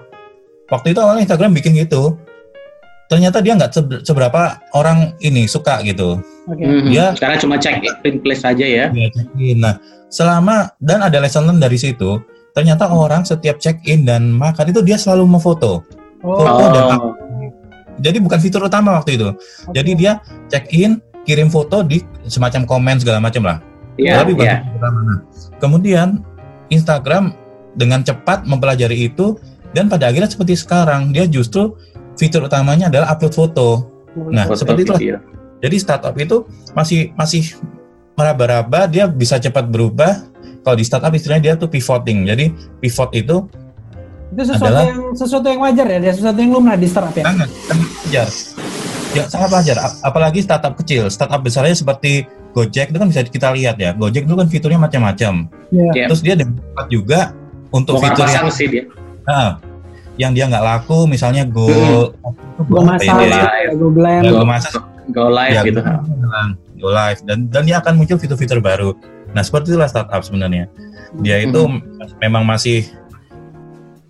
[0.69, 2.17] Waktu itu awalnya Instagram bikin gitu.
[3.07, 6.17] Ternyata dia nggak se- seberapa orang ini suka gitu.
[6.49, 6.65] Oke.
[6.65, 6.89] Mhm.
[6.89, 8.87] Dia- Sekarang cuma check in place aja ya.
[8.89, 9.61] Check-in.
[9.61, 9.77] Nah,
[10.09, 12.17] selama dan ada lesson learn dari situ.
[12.53, 15.85] Ternyata orang setiap check in dan makan itu dia selalu memfoto.
[16.23, 17.15] Oh, Foto dan Oh,
[18.01, 19.31] Jadi bukan fitur utama waktu itu.
[19.31, 19.75] oke.
[19.75, 23.59] Jadi dia check in, kirim foto di semacam komen segala macam lah.
[23.95, 24.59] iya, Tapi bukan iya.
[24.65, 25.01] fitur utama.
[25.59, 26.09] Kemudian
[26.69, 27.37] Instagram
[27.77, 29.37] dengan cepat mempelajari itu
[29.73, 31.77] dan pada akhirnya seperti sekarang dia justru
[32.17, 33.69] fitur utamanya adalah upload foto.
[34.29, 35.01] Nah, Foto seperti itulah.
[35.01, 35.17] video.
[35.63, 37.55] Jadi startup itu masih masih
[38.13, 40.29] meraba-raba, dia bisa cepat berubah.
[40.63, 42.27] Kalau di startup istilahnya dia tuh pivoting.
[42.27, 43.47] Jadi pivot itu
[44.33, 47.25] itu sesuatu adalah- yang sesuatu yang wajar ya, dia sesuatu yang lumrah di startup ya.
[47.29, 48.29] sangat wajar.
[49.13, 49.77] Ya sangat wajar.
[50.01, 53.93] Apalagi startup kecil, startup besarnya seperti Gojek itu kan bisa kita lihat ya.
[53.93, 55.49] Gojek itu kan fiturnya macam-macam.
[55.69, 55.89] Iya.
[55.91, 56.05] Iya.
[56.09, 57.21] Terus dia cepat juga
[57.71, 58.85] untuk Bongkar fitur yang sih dia.
[59.25, 59.57] Nah,
[60.15, 62.13] yang dia nggak laku, misalnya Go, Hmm.
[62.63, 63.15] Ya masak?
[63.17, 63.73] Live.
[63.75, 64.23] gue blend.
[64.23, 64.73] Ya, Go masak,
[65.09, 65.81] Go live ya, gitu.
[66.77, 68.93] Go live dan dan dia akan muncul fitur-fitur baru.
[69.33, 70.69] Nah, seperti itulah startup sebenarnya.
[71.21, 71.81] Dia itu Hmm.
[72.19, 72.85] memang masih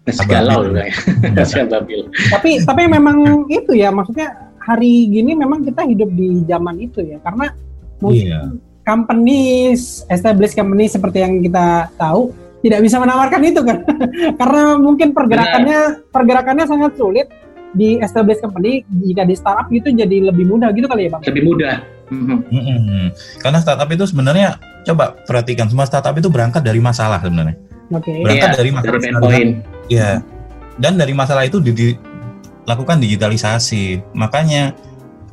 [0.02, 0.94] Masih galau juga ya.
[1.30, 2.00] Masih ababil.
[2.34, 7.18] tapi tapi memang itu ya maksudnya hari gini memang kita hidup di zaman itu ya
[7.22, 7.50] karena
[7.98, 8.40] mungkin Iya.
[8.86, 13.82] companies established company seperti yang kita tahu tidak bisa menawarkan itu kan
[14.40, 16.10] karena mungkin pergerakannya Benar.
[16.14, 17.26] pergerakannya sangat sulit
[17.74, 21.42] di established company jika di startup itu jadi lebih mudah gitu kali ya bang lebih
[21.42, 21.76] mudah
[22.12, 23.06] mm-hmm.
[23.42, 27.56] karena startup itu sebenarnya coba perhatikan semua startup itu berangkat dari masalah sebenarnya
[27.90, 28.22] okay.
[28.22, 29.00] berangkat ya, dari masalah
[29.92, 30.24] ya
[30.80, 34.00] dan dari masalah itu dilakukan digitalisasi.
[34.16, 34.72] Makanya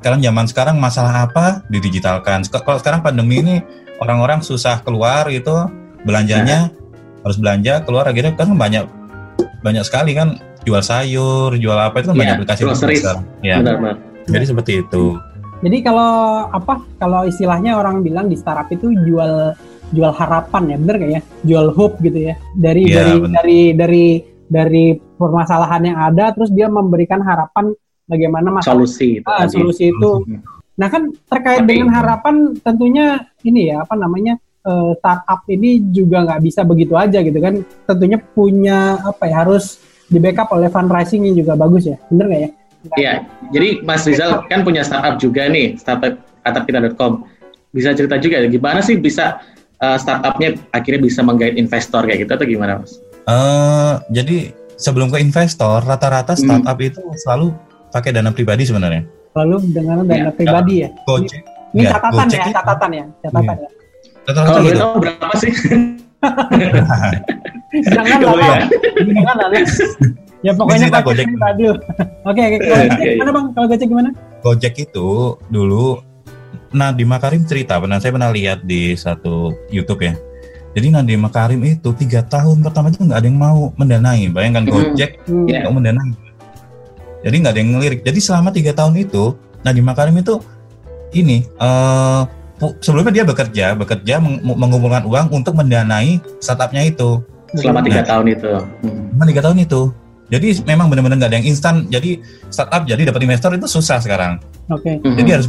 [0.03, 1.63] kalian zaman sekarang masalah apa?
[1.71, 2.43] Didigitalkan.
[2.51, 3.55] Kalau sekarang pandemi ini
[4.03, 5.51] orang-orang susah keluar itu
[6.03, 7.23] belanjanya nah.
[7.27, 8.87] harus belanja keluar akhirnya kan banyak
[9.59, 13.75] banyak sekali kan jual sayur jual apa itu kan ya, banyak aplikasi sekarang ya benar,
[13.79, 13.95] benar.
[14.31, 15.19] jadi seperti itu.
[15.59, 19.51] Jadi kalau apa kalau istilahnya orang bilang di startup itu jual
[19.91, 21.21] jual harapan ya benar gak ya?
[21.43, 22.39] Jual hope gitu ya.
[22.55, 23.35] Dari ya, dari bener.
[23.35, 24.07] dari dari
[24.49, 27.69] dari permasalahan yang ada terus dia memberikan harapan
[28.09, 33.19] bagaimana masalah solusi itu, ah, solusi itu hmm Nah kan terkait Tapi, dengan harapan tentunya
[33.43, 37.59] ini ya apa namanya uh, startup ini juga nggak bisa begitu aja gitu kan.
[37.83, 42.41] Tentunya punya apa ya harus di backup oleh fundraising yang juga bagus ya, bener nggak
[42.41, 42.49] ya?
[42.95, 43.13] Iya,
[43.51, 46.15] jadi Mas Rizal kan punya startup juga nih, startup
[46.47, 47.27] atapkita.com.
[47.75, 49.43] Bisa cerita juga gimana sih bisa
[49.83, 52.97] uh, startupnya akhirnya bisa menggait investor kayak gitu atau gimana Mas?
[53.29, 56.41] Uh, jadi sebelum ke investor, rata-rata hmm.
[56.41, 56.87] startup hmm.
[56.89, 57.53] itu selalu
[57.93, 59.05] pakai dana pribadi sebenarnya
[59.37, 60.89] lalu dengan dana ya, pribadi ya.
[61.05, 61.41] Gojek.
[61.69, 63.67] Ini, ya, catatan Gojek ya, catatan ya, catatan ya.
[64.25, 64.31] ya.
[64.33, 64.85] Kalau gitu.
[65.01, 65.53] berapa sih?
[67.85, 68.65] Jangan lah, ya.
[68.97, 69.49] jangan lah.
[70.39, 71.63] Ya pokoknya Pak Gojek tadi.
[72.25, 72.57] Oke, oke.
[72.97, 73.45] Gimana bang?
[73.53, 74.09] Kalau Gojek gimana?
[74.41, 76.01] Gojek itu dulu
[76.69, 80.13] Nah di Makarim cerita, pernah saya pernah lihat di satu YouTube ya.
[80.69, 84.29] Jadi Nadiem Makarim itu tiga tahun pertama itu nggak ada yang mau mendanai.
[84.29, 85.49] Bayangkan Gojek hmm.
[85.49, 85.75] nggak hmm.
[85.75, 86.29] mendanai
[87.23, 90.39] jadi nggak ada yang ngelirik jadi selama tiga tahun itu Nadiem Makarim itu
[91.11, 92.23] ini uh,
[92.79, 97.23] sebelumnya dia bekerja bekerja meng mengumpulkan uang untuk mendanai startupnya itu
[97.57, 99.01] selama tiga nah, tahun itu hmm.
[99.15, 99.81] selama tiga tahun itu
[100.29, 102.21] jadi memang benar-benar nggak ada yang instan jadi
[102.53, 104.39] startup jadi dapat investor itu susah sekarang
[104.71, 105.01] oke okay.
[105.01, 105.35] jadi mm -hmm.
[105.35, 105.47] harus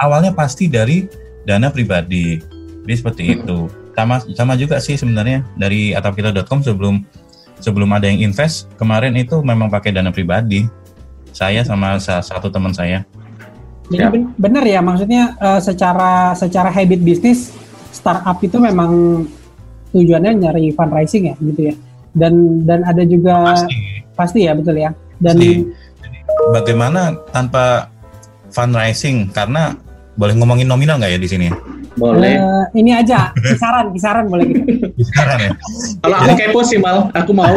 [0.00, 1.10] awalnya pasti dari
[1.44, 2.38] dana pribadi
[2.86, 3.40] jadi seperti mm -hmm.
[3.44, 3.58] itu
[3.94, 7.04] sama sama juga sih sebenarnya dari atapkita.com sebelum
[7.60, 10.66] sebelum ada yang invest kemarin itu memang pakai dana pribadi
[11.30, 13.06] saya sama satu teman saya.
[13.90, 14.26] Jadi ya.
[14.38, 17.50] benar ya maksudnya uh, secara secara habit bisnis
[17.90, 19.24] startup itu memang
[19.90, 21.74] tujuannya nyari fundraising ya gitu ya.
[22.14, 23.74] Dan dan ada juga pasti,
[24.14, 24.90] pasti ya betul ya.
[25.18, 25.66] Dan pasti.
[26.54, 27.90] bagaimana tanpa
[28.50, 29.74] fundraising karena
[30.14, 31.48] boleh ngomongin nominal nggak ya di sini?
[31.98, 32.38] Boleh.
[32.38, 34.62] Uh, ini aja kisaran kisaran boleh gitu.
[34.94, 35.50] Kisaran ya.
[36.06, 37.54] Kalau aku kepo sih mal, aku mau.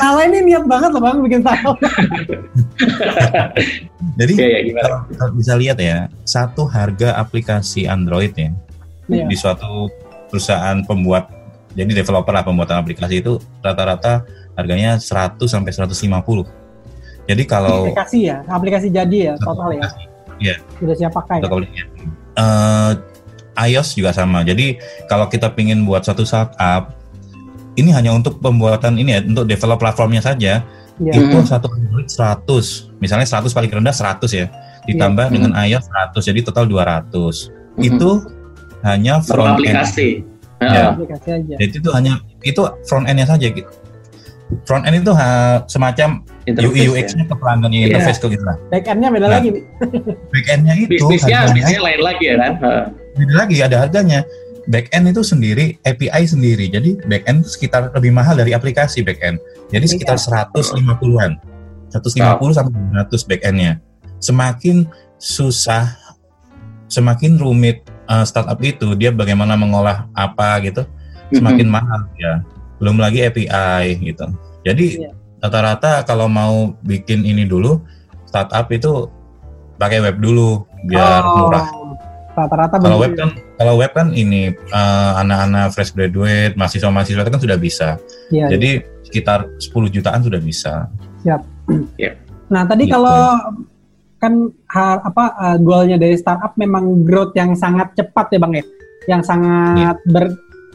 [0.00, 1.72] Nala ini niat banget loh bang bikin tahu.
[4.16, 8.52] Jadi ya, ya, kalau, kalau bisa lihat ya, satu harga aplikasi Android ya
[9.08, 9.26] ya.
[9.28, 9.88] di suatu
[10.32, 11.30] perusahaan pembuat,
[11.76, 14.24] jadi developer lah pembuatan aplikasi itu rata-rata
[14.56, 16.48] harganya 100 sampai 150.
[17.26, 19.82] Jadi kalau aplikasi ya, aplikasi jadi ya total ya.
[20.36, 20.56] Iya.
[20.78, 21.40] Sudah siap pakai.
[21.42, 21.84] Ya?
[22.36, 22.92] Uh,
[23.56, 24.44] iOS juga sama.
[24.44, 24.76] Jadi
[25.08, 26.92] kalau kita pingin buat satu startup
[27.76, 30.64] ini hanya untuk pembuatan ini ya untuk develop platformnya saja
[31.00, 31.14] yeah.
[31.14, 32.48] itu satu Android 100
[32.98, 34.46] misalnya 100 paling rendah 100 ya
[34.88, 35.34] ditambah yeah.
[35.34, 37.80] dengan iOS 100 jadi total 200 mm-hmm.
[37.84, 38.10] itu
[38.84, 40.24] hanya front aplikasi.
[40.60, 40.84] end ya.
[40.96, 41.54] aplikasi aja.
[41.60, 43.70] jadi itu hanya itu front endnya saja gitu
[44.62, 47.30] front end itu ha, semacam UI UX-nya ya?
[47.30, 47.86] ke pelanggan yeah.
[47.90, 48.56] interface ke gitu lah.
[48.70, 49.50] Back end-nya beda nah, lagi.
[50.34, 52.52] back end-nya itu bisnisnya, bisnisnya lain lagi ya kan.
[53.16, 54.20] Beda lagi ada harganya
[54.66, 59.38] backend itu sendiri API sendiri jadi backend sekitar lebih mahal dari aplikasi backend
[59.70, 61.38] jadi sekitar 150-an
[61.94, 62.74] 150 sampai
[63.06, 63.72] 200 backendnya
[64.18, 64.90] semakin
[65.22, 65.94] susah
[66.90, 70.82] semakin rumit uh, startup itu dia bagaimana mengolah apa gitu
[71.30, 71.86] semakin mm-hmm.
[71.86, 72.42] mahal ya
[72.82, 74.26] belum lagi API gitu
[74.66, 75.10] jadi iya.
[75.40, 77.80] rata-rata kalau mau bikin ini dulu
[78.28, 79.08] startup itu
[79.76, 81.48] pakai web dulu biar oh.
[81.48, 81.66] murah
[82.36, 87.42] rata-rata kalau web kan kalau web kan ini uh, anak-anak fresh graduate mahasiswa-mahasiswa itu kan
[87.42, 87.88] sudah bisa
[88.28, 88.84] ya, jadi ya.
[89.08, 90.92] sekitar 10 jutaan sudah bisa
[91.24, 91.40] siap
[91.96, 92.12] ya.
[92.52, 93.00] nah tadi gitu.
[93.00, 93.40] kalau
[94.16, 98.64] kan ha, apa uh, goalnya dari startup memang growth yang sangat cepat ya bang ya
[99.06, 100.12] yang sangat ya.
[100.12, 100.24] ber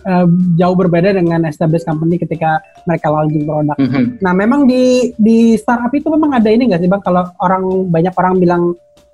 [0.06, 3.78] uh, jauh berbeda dengan established company ketika mereka launching produk.
[3.78, 4.06] Mm -hmm.
[4.22, 7.02] Nah, memang di di startup itu memang ada ini nggak sih bang?
[7.04, 8.64] Kalau orang banyak orang bilang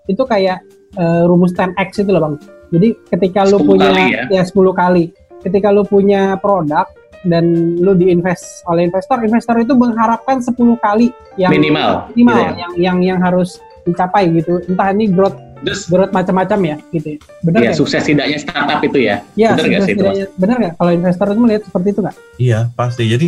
[0.07, 0.63] itu kayak
[0.95, 2.35] uh, rumus 10x itu loh bang.
[2.67, 4.23] Jadi ketika lu punya ya.
[4.27, 6.87] ya 10 kali, ketika lu punya produk
[7.23, 11.07] dan lu diinvest oleh investor, investor itu mengharapkan 10 kali
[11.39, 12.51] yang minimal, minimal gitu ya?
[12.55, 14.59] yang yang yang harus dicapai gitu.
[14.67, 17.19] Entah ini growth Terus growth macam-macam ya gitu ya.
[17.41, 19.15] Benar Iya, sukses tidaknya startup itu ya.
[19.33, 20.03] Iya, benar nggak sih itu?
[20.37, 22.15] Benar nggak kalau investor itu melihat seperti itu nggak?
[22.37, 23.03] Iya, pasti.
[23.09, 23.27] Jadi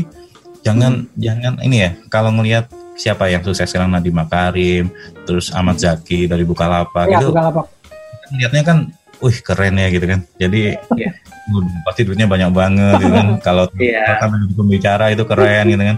[0.62, 1.18] jangan hmm.
[1.18, 2.66] jangan ini ya, kalau melihat
[3.00, 4.86] siapa yang sukses sekarang Nadiem Makarim,
[5.24, 7.32] terus Ahmad Zaki dari Bukalapak ya, itu.
[7.32, 7.66] Bukalapak.
[8.36, 8.78] Lihatnya kan,
[9.24, 10.20] wih keren ya gitu kan.
[10.38, 10.62] Jadi
[11.00, 11.14] yeah.
[11.88, 13.28] pasti duitnya banyak banget gitu kan.
[13.48, 14.20] kalau yeah.
[14.54, 15.98] pembicara itu keren gitu kan.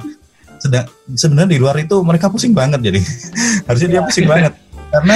[0.61, 0.85] Sedang
[1.17, 3.01] sebenarnya di luar itu mereka pusing banget jadi
[3.67, 4.05] harusnya dia iya.
[4.05, 4.53] pusing banget
[4.91, 5.15] karena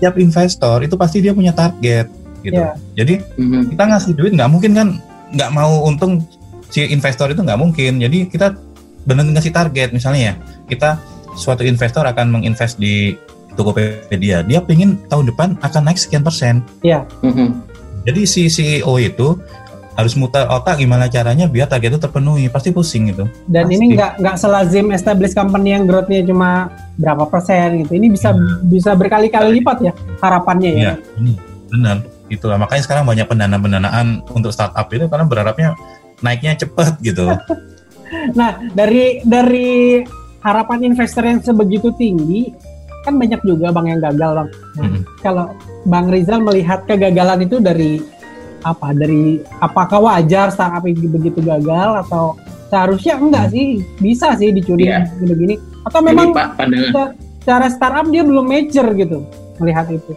[0.00, 2.08] tiap investor itu pasti dia punya target
[2.40, 2.56] gitu.
[2.56, 2.74] Yeah.
[2.96, 3.62] Jadi mm-hmm.
[3.76, 4.88] kita ngasih duit nggak mungkin kan
[5.30, 6.24] nggak mau untung
[6.72, 8.00] si investor itu nggak mungkin.
[8.00, 8.56] Jadi kita
[9.04, 10.34] benar ngasih target misalnya ya
[10.66, 10.96] kita
[11.36, 13.14] suatu investor akan menginvest di
[13.58, 16.64] Tokopedia, dia pengen tahun depan akan naik sekian persen.
[16.80, 17.04] Iya.
[17.20, 17.48] Mm-hmm.
[18.08, 19.36] Jadi si CEO itu
[20.00, 22.48] harus muter otak gimana caranya biar target itu terpenuhi.
[22.48, 23.28] Pasti pusing gitu.
[23.46, 23.76] Dan pasti.
[23.76, 28.00] ini nggak nggak selazim establish company yang growthnya cuma berapa persen gitu.
[28.00, 28.66] Ini bisa hmm.
[28.66, 29.92] bisa berkali-kali lipat ya
[30.24, 31.36] harapannya ya, ya ini
[31.68, 32.02] benar.
[32.30, 35.68] Itulah makanya sekarang banyak pendana pendanaan untuk startup itu karena berharapnya
[36.24, 37.28] naiknya cepat gitu.
[38.34, 40.02] Nah dari dari
[40.42, 42.50] harapan investor yang sebegitu tinggi
[43.06, 44.48] kan banyak juga bang yang gagal bang.
[44.76, 45.02] Nah, hmm.
[45.24, 45.46] kalau
[45.88, 48.02] bang Rizal melihat kegagalan itu dari
[48.62, 52.36] apa dari apakah wajar startup ini begitu gagal atau
[52.70, 53.52] seharusnya enggak hmm.
[53.52, 53.66] sih
[53.98, 55.04] bisa sih dicuri yeah.
[55.20, 56.30] begini atau memang
[57.42, 59.26] cara startup dia belum mature gitu
[59.58, 60.12] melihat itu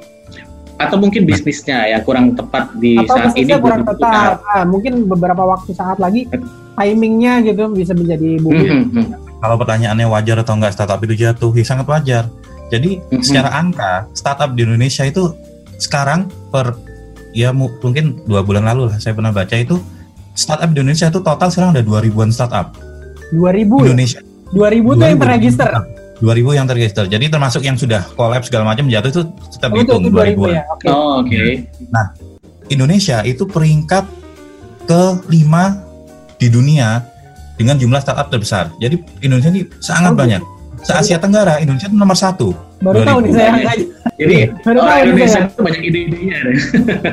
[0.77, 5.45] atau mungkin bisnisnya yang kurang tepat di atau saat ini kurang tepat ah, mungkin beberapa
[5.45, 6.27] waktu saat lagi
[6.75, 9.05] timingnya gitu bisa menjadi bumi mm -hmm.
[9.39, 12.23] kalau pertanyaannya wajar atau enggak startup itu jatuh ya sangat wajar
[12.73, 13.21] jadi mm -hmm.
[13.23, 15.31] secara angka startup di Indonesia itu
[15.77, 16.73] sekarang per
[17.33, 19.81] ya mungkin dua bulan lalu lah saya pernah baca itu
[20.37, 22.77] startup di Indonesia itu total sekarang ada 2000-an startup.
[23.33, 23.83] 2000 ya?
[23.89, 24.19] Indonesia.
[24.21, 24.29] Ya?
[24.53, 25.69] 2000 itu yang terregister.
[26.21, 27.05] 2000 yang terregister.
[27.09, 30.13] Jadi termasuk yang sudah collab segala macam jatuh itu tetap oh, hitung 2000.
[30.13, 30.61] 2000 ya?
[30.69, 30.87] okay.
[30.89, 31.29] Oh, oke.
[31.29, 31.51] Okay.
[31.89, 32.05] Nah,
[32.69, 34.05] Indonesia itu peringkat
[34.85, 37.01] ke 5 di dunia
[37.57, 38.73] dengan jumlah startup terbesar.
[38.77, 40.41] Jadi Indonesia ini sangat oh, banyak.
[40.83, 42.51] Se Asia Tenggara Indonesia itu nomor satu.
[42.83, 43.51] Baru tahu nih saya.
[44.19, 44.35] Jadi
[44.67, 46.37] orang Indonesia itu banyak ide-idenya.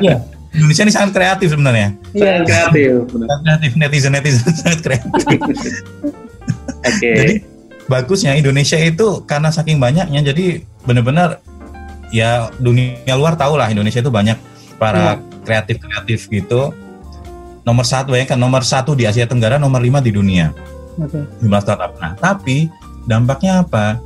[0.03, 0.15] Iya.
[0.51, 1.95] Indonesia ini sangat kreatif sebenarnya.
[2.11, 3.07] Iya, kreatif.
[3.07, 5.39] Sangat kreatif netizen netizen sangat kreatif.
[5.39, 6.91] Oke.
[6.99, 7.15] Okay.
[7.15, 7.35] Jadi
[7.87, 11.39] bagusnya Indonesia itu karena saking banyaknya jadi benar-benar
[12.11, 14.35] ya dunia luar tahu lah Indonesia itu banyak
[14.75, 15.23] para ya.
[15.47, 16.75] kreatif kreatif gitu.
[17.63, 20.51] Nomor satu ya kan nomor satu di Asia Tenggara, nomor lima di dunia.
[20.99, 21.15] Oke.
[21.15, 21.23] Okay.
[21.47, 21.95] Jumlah startup.
[21.95, 22.67] Nah tapi
[23.11, 23.99] dampaknya apa?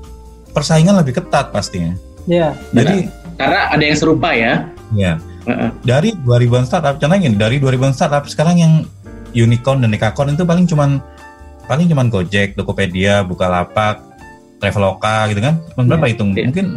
[0.50, 1.94] Persaingan lebih ketat pastinya.
[2.26, 2.58] Iya.
[2.74, 3.06] Jadi
[3.38, 4.65] karena ada yang serupa ya.
[4.98, 5.22] Iya.
[5.46, 5.70] Uh-uh.
[5.86, 8.74] Dari 2000-an startup, contohnya ini dari 2000-an startup sekarang yang
[9.38, 10.98] unicorn dan dekakorn itu paling cuman
[11.70, 14.02] paling cuman Gojek, Tokopedia, Bukalapak,
[14.58, 15.62] Traveloka gitu kan.
[15.76, 16.13] Cuman berapa yeah.
[16.15, 16.30] hitung?
[16.34, 16.48] Yeah.
[16.50, 16.68] Mungkin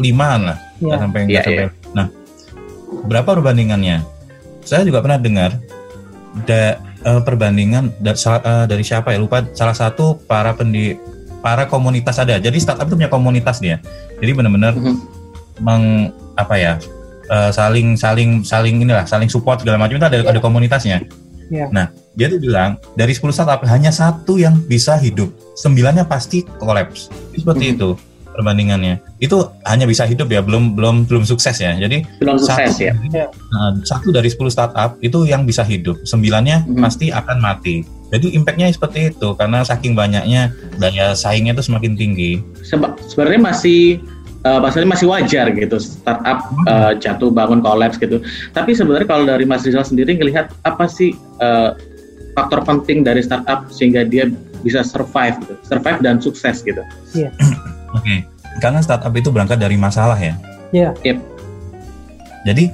[0.00, 0.58] limaan lah.
[0.82, 0.98] Yeah.
[1.00, 1.64] sampai yeah, sampai.
[1.68, 1.72] Yeah.
[1.96, 2.06] Nah,
[3.08, 4.04] berapa perbandingannya?
[4.66, 5.56] Saya juga pernah dengar
[6.44, 10.98] da, uh, perbandingan da, uh, dari siapa ya lupa salah satu para pendi
[11.40, 12.38] para komunitas ada.
[12.40, 13.80] Jadi startup itu punya komunitas dia.
[14.18, 14.96] Jadi benar-benar mm -hmm.
[15.62, 16.72] meng apa ya
[17.32, 20.30] uh, saling saling saling inilah saling support segala macam itu ada yeah.
[20.30, 20.96] ada komunitasnya.
[21.46, 21.70] Yeah.
[21.70, 27.12] Nah dia tuh bilang dari 10 startup hanya satu yang bisa hidup, sembilannya pasti kolaps.
[27.36, 27.78] Seperti mm -hmm.
[27.78, 27.88] itu
[28.36, 28.94] perbandingannya.
[29.16, 31.72] Itu hanya bisa hidup ya, belum belum belum sukses ya.
[31.72, 33.26] Jadi belum sukses satu, ya.
[33.32, 36.82] Uh, satu dari 10 startup itu yang bisa hidup, sembilannya mm -hmm.
[36.84, 37.95] pasti akan mati.
[38.06, 42.38] Jadi impactnya seperti itu karena saking banyaknya daya saingnya itu semakin tinggi.
[42.62, 43.98] Seba sebenarnya masih
[44.46, 48.22] uh, maksudnya masih wajar gitu startup uh, jatuh bangun kolaps gitu.
[48.54, 51.74] Tapi sebenarnya kalau dari Mas Rizal sendiri ngelihat apa sih uh,
[52.38, 54.30] faktor penting dari startup sehingga dia
[54.62, 56.82] bisa survive gitu, survive dan sukses gitu.
[57.16, 57.30] Iya.
[57.32, 57.32] Yeah.
[57.96, 58.18] Oke, okay.
[58.62, 60.38] karena startup itu berangkat dari masalah ya.
[60.70, 60.94] Iya.
[61.02, 61.16] Yeah.
[61.16, 61.18] Yep.
[62.46, 62.64] Jadi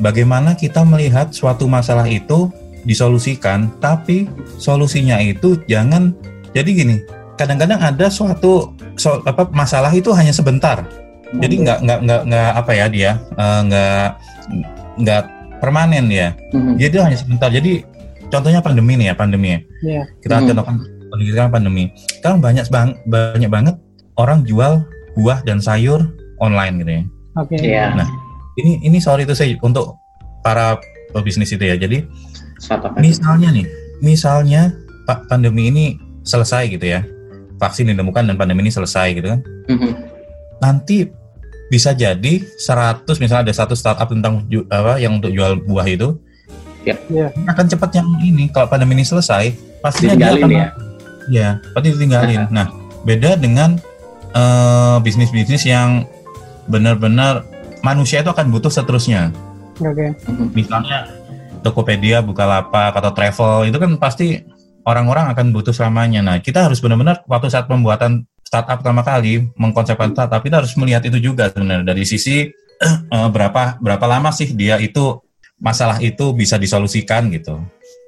[0.00, 2.48] bagaimana kita melihat suatu masalah itu
[2.82, 4.26] disolusikan, tapi
[4.58, 6.14] solusinya itu jangan
[6.52, 6.96] jadi gini.
[7.38, 10.84] Kadang-kadang ada suatu so, apa masalah itu hanya sebentar.
[11.32, 14.06] Jadi nggak nggak nggak nggak apa ya dia uh, nggak
[15.00, 15.22] nggak
[15.62, 16.36] permanen ya.
[16.52, 16.74] Mm-hmm.
[16.76, 17.48] Jadi hanya sebentar.
[17.48, 17.86] Jadi
[18.28, 19.60] contohnya pandemi nih ya pandemi ya.
[19.80, 20.04] Yeah.
[20.20, 20.48] Kita mm-hmm.
[20.52, 20.74] contohkan
[21.08, 21.84] pendidikan pandemi.
[22.20, 23.76] Sekarang banyak bang banyak banget
[24.20, 24.84] orang jual
[25.16, 26.04] buah dan sayur
[26.42, 27.02] online gitu ya.
[27.40, 27.56] Oke.
[27.56, 27.70] Okay.
[27.80, 27.96] Yeah.
[27.96, 28.08] Nah
[28.60, 29.96] ini ini sorry itu saya untuk
[30.44, 30.76] para
[31.16, 31.80] pebisnis itu ya.
[31.80, 32.04] Jadi
[33.02, 33.66] Misalnya nih,
[33.98, 34.70] misalnya
[35.02, 37.02] Pak pandemi ini selesai gitu ya,
[37.58, 39.92] vaksin ditemukan dan pandemi ini selesai gitu kan, mm-hmm.
[40.62, 41.10] nanti
[41.66, 46.14] bisa jadi 100 misalnya ada satu startup tentang apa yang untuk jual buah itu,
[46.86, 47.30] ya yeah.
[47.50, 50.68] akan cepat yang ini kalau pandemi ini selesai pastinya dia akan ya,
[51.30, 52.46] ya pasti ditinggalin.
[52.54, 52.70] nah
[53.02, 53.78] beda dengan
[54.34, 56.06] uh, bisnis-bisnis yang
[56.70, 57.42] benar-benar
[57.82, 59.34] manusia itu akan butuh seterusnya.
[59.82, 60.14] Oke.
[60.54, 61.10] Misalnya
[61.62, 64.42] Tokopedia, Bukalapak atau travel itu kan pasti
[64.82, 66.20] orang-orang akan butuh selamanya.
[66.20, 71.00] Nah, kita harus benar-benar waktu saat pembuatan startup pertama kali mengkonsepkan startup kita harus melihat
[71.08, 72.52] itu juga sebenarnya dari sisi
[73.08, 75.22] uh, berapa berapa lama sih dia itu
[75.62, 77.62] masalah itu bisa disolusikan gitu.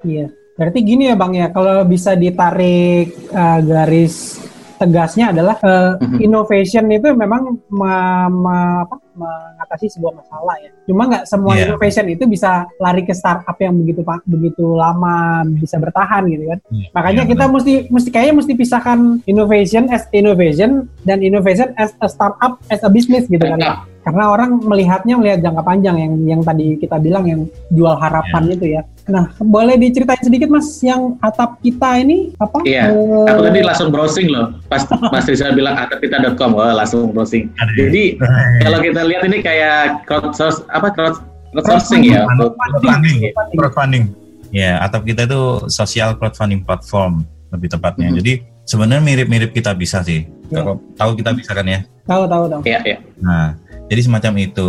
[0.05, 0.29] Iya.
[0.55, 4.44] Berarti gini ya Bang ya, kalau bisa ditarik uh, garis
[4.85, 6.21] tegasnya adalah uh, mm-hmm.
[6.21, 10.71] innovation itu memang ma, ma, apa, mengatasi sebuah masalah ya.
[10.85, 11.65] Cuma nggak semua yeah.
[11.65, 16.59] innovation itu bisa lari ke startup yang begitu pak begitu lama bisa bertahan gitu kan.
[16.69, 16.91] Yeah.
[16.93, 17.55] Makanya yeah, kita benar.
[17.57, 22.91] mesti mesti kayaknya mesti pisahkan innovation as innovation dan innovation as a startup as a
[22.93, 23.59] business gitu kan.
[23.59, 27.41] Ya karena orang melihatnya melihat jangka panjang yang yang tadi kita bilang yang
[27.73, 28.55] jual harapan yeah.
[28.55, 28.83] itu ya.
[29.05, 32.61] Nah, boleh diceritain sedikit Mas yang atap kita ini apa?
[32.69, 32.93] Iya.
[32.93, 34.53] Uh, aku tadi langsung browsing loh.
[34.69, 37.49] Pas Mas Rizal bilang atapkita.com, oh, langsung browsing.
[37.81, 38.21] Jadi
[38.61, 41.17] kalau kita lihat ini kayak crowdsource apa crowd
[41.57, 43.33] crowdsourcing ya, crowdfunding.
[43.57, 44.05] Crowdfunding.
[44.53, 48.09] Ya, atap kita itu sosial crowdfunding platform lebih tepatnya.
[48.09, 48.21] Mm -hmm.
[48.21, 48.33] Jadi
[48.69, 50.25] sebenarnya mirip-mirip kita bisa sih.
[50.49, 50.65] Yeah.
[50.65, 51.81] Kalau tahu kita bisa kan ya?
[52.05, 52.61] Tahu, tahu, tahu.
[52.69, 52.99] Iya, iya.
[53.21, 53.57] Nah,
[53.95, 54.69] jadi semacam itu.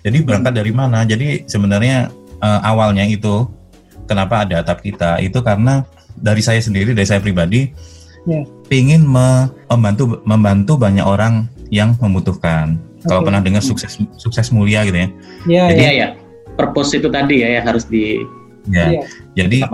[0.00, 1.02] Jadi berangkat dari mana?
[1.02, 3.50] Jadi sebenarnya uh, awalnya itu
[4.06, 5.82] kenapa ada atap kita itu karena
[6.14, 7.68] dari saya sendiri, dari saya pribadi,
[8.24, 8.46] yeah.
[8.70, 12.78] ingin me membantu membantu banyak orang yang membutuhkan.
[13.02, 13.10] Okay.
[13.10, 15.08] Kalau pernah dengar sukses sukses mulia gitu ya.
[15.50, 16.08] Iya, Jadi ya, ya.
[16.54, 18.22] Purpose itu tadi ya yang harus di
[18.68, 18.92] Ya.
[18.92, 19.04] Yeah.
[19.40, 19.64] Jadi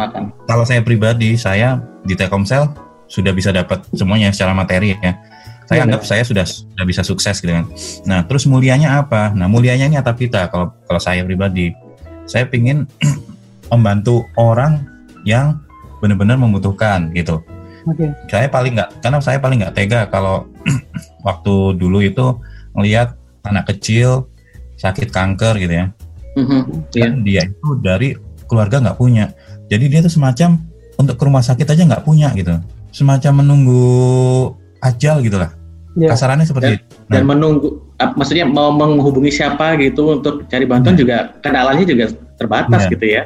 [0.47, 2.71] kalau saya pribadi, saya di Telkomsel
[3.11, 5.19] sudah bisa dapat semuanya secara materi ya
[5.67, 5.85] saya iya.
[5.91, 7.67] anggap saya sudah sudah bisa sukses gitu kan.
[8.07, 9.35] Nah, terus mulianya apa?
[9.35, 11.75] Nah, mulianya ini atap kita kalau kalau saya pribadi.
[12.27, 12.87] Saya ingin
[13.75, 14.87] membantu orang
[15.27, 15.59] yang
[15.99, 17.43] benar-benar membutuhkan gitu.
[17.87, 18.07] Oke.
[18.07, 18.11] Okay.
[18.31, 20.47] Saya paling nggak karena saya paling nggak tega kalau
[21.27, 22.39] waktu dulu itu
[22.75, 24.31] melihat anak kecil
[24.79, 25.87] sakit kanker gitu ya.
[26.37, 26.63] Mm-hmm.
[26.93, 27.13] Yeah.
[27.25, 28.15] dia itu dari
[28.47, 29.33] keluarga nggak punya.
[29.67, 30.63] Jadi dia tuh semacam
[30.95, 32.55] untuk ke rumah sakit aja nggak punya gitu.
[32.93, 33.87] Semacam menunggu
[34.85, 35.56] ajal gitulah.
[35.97, 36.13] Yeah.
[36.13, 36.85] Kasarannya seperti dan, itu.
[36.93, 37.13] Nah.
[37.17, 41.01] Dan menunggu, maksudnya mau menghubungi siapa gitu untuk cari bantuan yeah.
[41.01, 42.05] juga kendalanya juga
[42.37, 42.93] terbatas yeah.
[42.93, 43.23] gitu ya.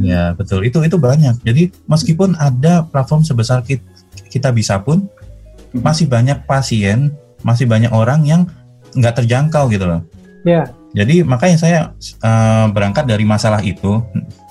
[0.00, 1.44] Ya betul itu itu banyak.
[1.44, 3.84] Jadi meskipun ada platform sebesar kita,
[4.32, 5.84] kita bisa pun hmm.
[5.84, 7.12] masih banyak pasien,
[7.44, 8.48] masih banyak orang yang
[8.96, 10.00] nggak terjangkau gitu loh.
[10.48, 10.72] Ya.
[10.96, 11.78] Jadi makanya saya
[12.24, 14.00] uh, berangkat dari masalah itu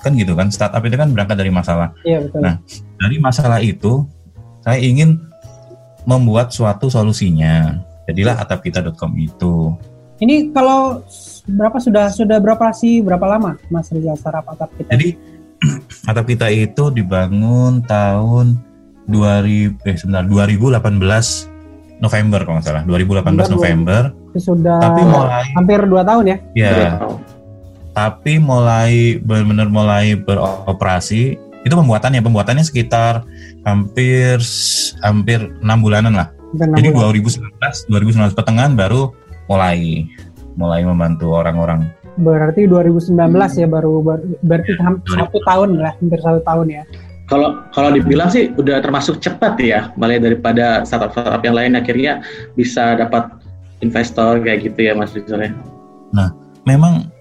[0.06, 1.90] kan gitu kan startup itu kan berangkat dari masalah.
[2.06, 2.38] Iya betul.
[2.38, 2.62] Nah
[3.02, 4.06] dari masalah itu
[4.62, 5.27] saya ingin
[6.08, 7.76] membuat suatu solusinya.
[8.08, 9.76] Jadilah atapkita.com itu.
[10.18, 11.04] Ini kalau
[11.44, 14.88] berapa sudah sudah berapa sih berapa lama Mas Rizal startup atap kita?
[14.96, 15.14] Jadi
[16.10, 18.56] atap kita itu dibangun tahun
[19.12, 23.52] 2000 eh sebentar 2018 November kalau nggak salah 2018 November.
[23.52, 24.02] November.
[24.38, 26.36] Sudah tapi mulai hampir dua tahun ya?
[26.56, 26.74] Ya.
[27.92, 33.28] Tapi mulai benar-benar mulai beroperasi itu pembuatannya pembuatannya sekitar
[33.62, 34.40] hampir
[35.04, 36.28] hampir enam bulanan lah.
[36.56, 37.12] Jadi bulan.
[37.12, 39.12] 2019 2019 pertengahan baru
[39.52, 40.08] mulai
[40.56, 41.92] mulai membantu orang-orang.
[42.18, 43.62] Berarti 2019 hmm.
[43.62, 44.90] ya baru, baru berarti ya,
[45.22, 46.82] satu tahun lah hampir satu tahun ya.
[47.28, 52.24] Kalau kalau dibilang sih udah termasuk cepat ya, malah daripada startup-startup yang lain akhirnya
[52.56, 53.28] bisa dapat
[53.84, 55.52] investor kayak gitu ya Mas Rizal ya.
[56.16, 56.32] Nah,
[56.64, 57.12] memang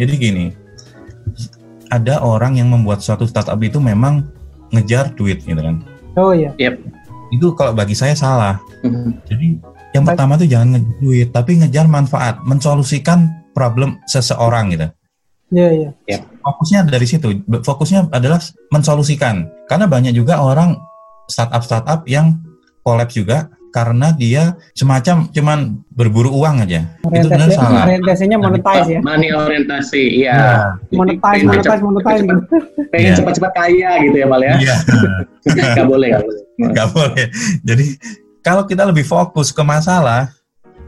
[0.00, 0.46] jadi gini,
[1.90, 4.24] ada orang yang membuat suatu startup itu memang
[4.72, 5.82] ngejar duit gitu kan.
[6.16, 6.54] Oh iya.
[6.56, 6.80] Yep.
[7.34, 8.60] Itu kalau bagi saya salah.
[8.86, 9.10] Mm-hmm.
[9.26, 9.48] Jadi
[9.94, 14.86] yang pertama tuh jangan ngejar duit, tapi ngejar manfaat, mensolusikan problem seseorang gitu.
[15.54, 15.90] Iya yeah, iya.
[16.10, 16.20] Yeah.
[16.42, 17.28] Fokusnya dari situ.
[17.46, 18.42] Fokusnya adalah
[18.74, 19.48] mensolusikan.
[19.70, 20.76] Karena banyak juga orang
[21.30, 22.42] startup startup yang
[22.84, 26.86] kolaps juga karena dia semacam cuman berburu uang aja.
[27.02, 27.84] Orientasi, itu benar salah.
[27.90, 29.00] Orientasinya monetize ya.
[29.02, 30.34] Money orientasi, iya.
[30.38, 30.54] Ya.
[30.94, 32.22] Monetize, monetize, monetize.
[32.94, 34.54] Pengen cepat-cepat kaya gitu ya, Mal ya.
[34.62, 34.76] Iya.
[35.90, 36.40] boleh, gak boleh.
[36.70, 37.26] Gak boleh.
[37.66, 37.86] Jadi
[38.46, 40.30] kalau kita lebih fokus ke masalah,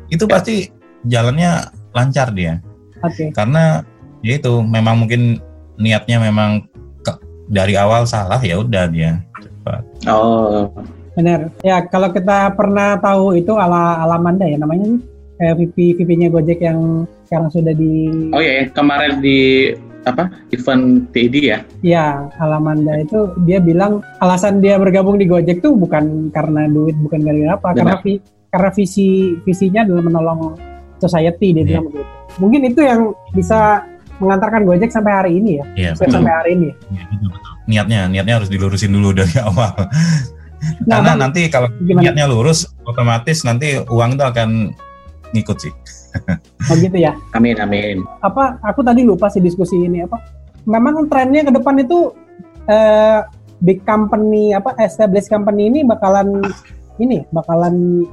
[0.06, 0.30] itu ya.
[0.30, 0.70] pasti
[1.02, 2.62] jalannya lancar dia.
[3.02, 3.10] Oke.
[3.10, 3.28] Okay.
[3.34, 3.82] Karena
[4.22, 5.42] ya itu memang mungkin
[5.74, 6.70] niatnya memang
[7.02, 7.18] ke,
[7.50, 9.82] dari awal salah ya udah dia cepat.
[10.06, 10.70] Oh.
[11.16, 11.40] Benar.
[11.64, 15.02] Ya, kalau kita pernah tahu itu ala Alamanda ya namanya nih.
[15.36, 19.68] Eh, VP VP-nya Gojek yang sekarang sudah di Oh iya, ya, kemarin di
[20.08, 20.32] apa?
[20.48, 21.58] Event TID ya?
[21.84, 27.20] Ya, Alamanda itu dia bilang alasan dia bergabung di Gojek tuh bukan karena duit, bukan
[27.20, 27.76] gara apa, Benar.
[27.76, 28.12] karena vi,
[28.48, 29.08] karena visi
[29.44, 30.40] visinya adalah menolong
[31.02, 31.66] society dia yeah.
[31.68, 32.04] bilang begitu.
[32.40, 33.00] Mungkin itu yang
[33.36, 33.84] bisa
[34.16, 35.64] mengantarkan Gojek sampai hari ini ya.
[35.76, 36.68] Iya, sampai hari ini.
[36.92, 37.04] Ya,
[37.66, 39.74] Niatnya, niatnya harus dilurusin dulu dari awal.
[40.88, 44.48] Nah, Karena bang, nanti kalau niatnya lurus, otomatis nanti uang itu akan
[45.34, 45.72] ngikut sih.
[46.72, 47.12] Oh gitu ya.
[47.36, 48.00] Amin amin.
[48.24, 50.16] Apa aku tadi lupa sih diskusi ini apa?
[50.64, 52.10] Memang trennya ke depan itu
[52.66, 53.20] eh,
[53.60, 56.40] big company apa established company ini bakalan
[56.96, 58.04] ini bakalan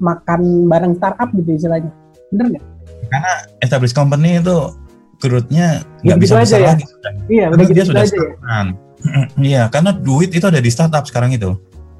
[0.00, 1.92] makan bareng startup gitu istilahnya.
[2.32, 2.64] Bener nggak?
[3.12, 4.72] Karena established company itu
[5.20, 6.68] growth-nya nggak Gitu bisa aja besar ya?
[6.72, 6.84] lagi.
[6.88, 7.12] sudah.
[7.28, 8.32] Iya, udah dia gitu sudah aja ya.
[9.36, 11.54] Iya, karena duit itu ada di startup sekarang itu.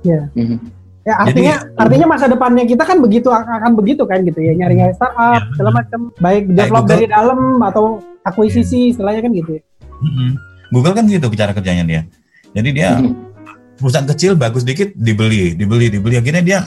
[0.04, 0.56] Mhm.
[1.04, 5.36] Ya artinya artinya masa depannya kita kan begitu akan begitu kan gitu ya nyari-nyari startup
[5.36, 5.52] Ya.
[5.52, 6.92] segala macam baik develop Google.
[6.96, 7.84] dari dalam atau
[8.24, 9.60] akuisisi istilahnya kan gitu.
[9.60, 9.62] ya.
[10.00, 10.30] Mm-mm.
[10.72, 12.02] Google kan gitu cara kerjanya dia.
[12.56, 13.12] Jadi dia Mhm.
[13.76, 16.16] perusahaan kecil bagus dikit dibeli, dibeli, dibeli.
[16.16, 16.58] Akhirnya dia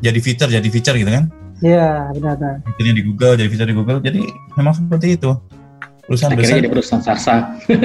[0.00, 1.28] jadi feature, jadi feature gitu kan.
[1.60, 2.64] Iya benar.
[2.74, 3.98] Fiturnya di Google, jadi feature di Google.
[4.00, 4.20] Jadi
[4.56, 5.30] memang seperti itu.
[6.02, 6.58] Perusahaan Akhirnya besar.
[6.58, 7.34] jadi perusahaan sarsa.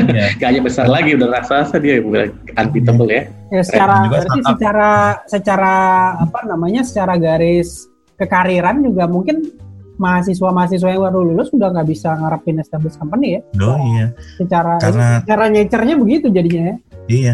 [0.09, 0.27] ya.
[0.41, 3.23] Gak hanya besar lagi udah raksasa dia bukan unbeatable ya.
[3.47, 4.49] Ya secara berarti startup.
[4.49, 4.89] secara
[5.29, 5.73] secara
[6.17, 9.53] apa namanya secara garis kekariran juga mungkin
[9.97, 13.41] mahasiswa-mahasiswa yang baru lulus sudah nggak bisa ngarepin established company ya.
[13.59, 14.13] Oh iya.
[14.35, 16.75] Secara Karena- secara nature-nya begitu jadinya ya.
[17.07, 17.33] Iya.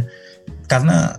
[0.65, 1.15] Karena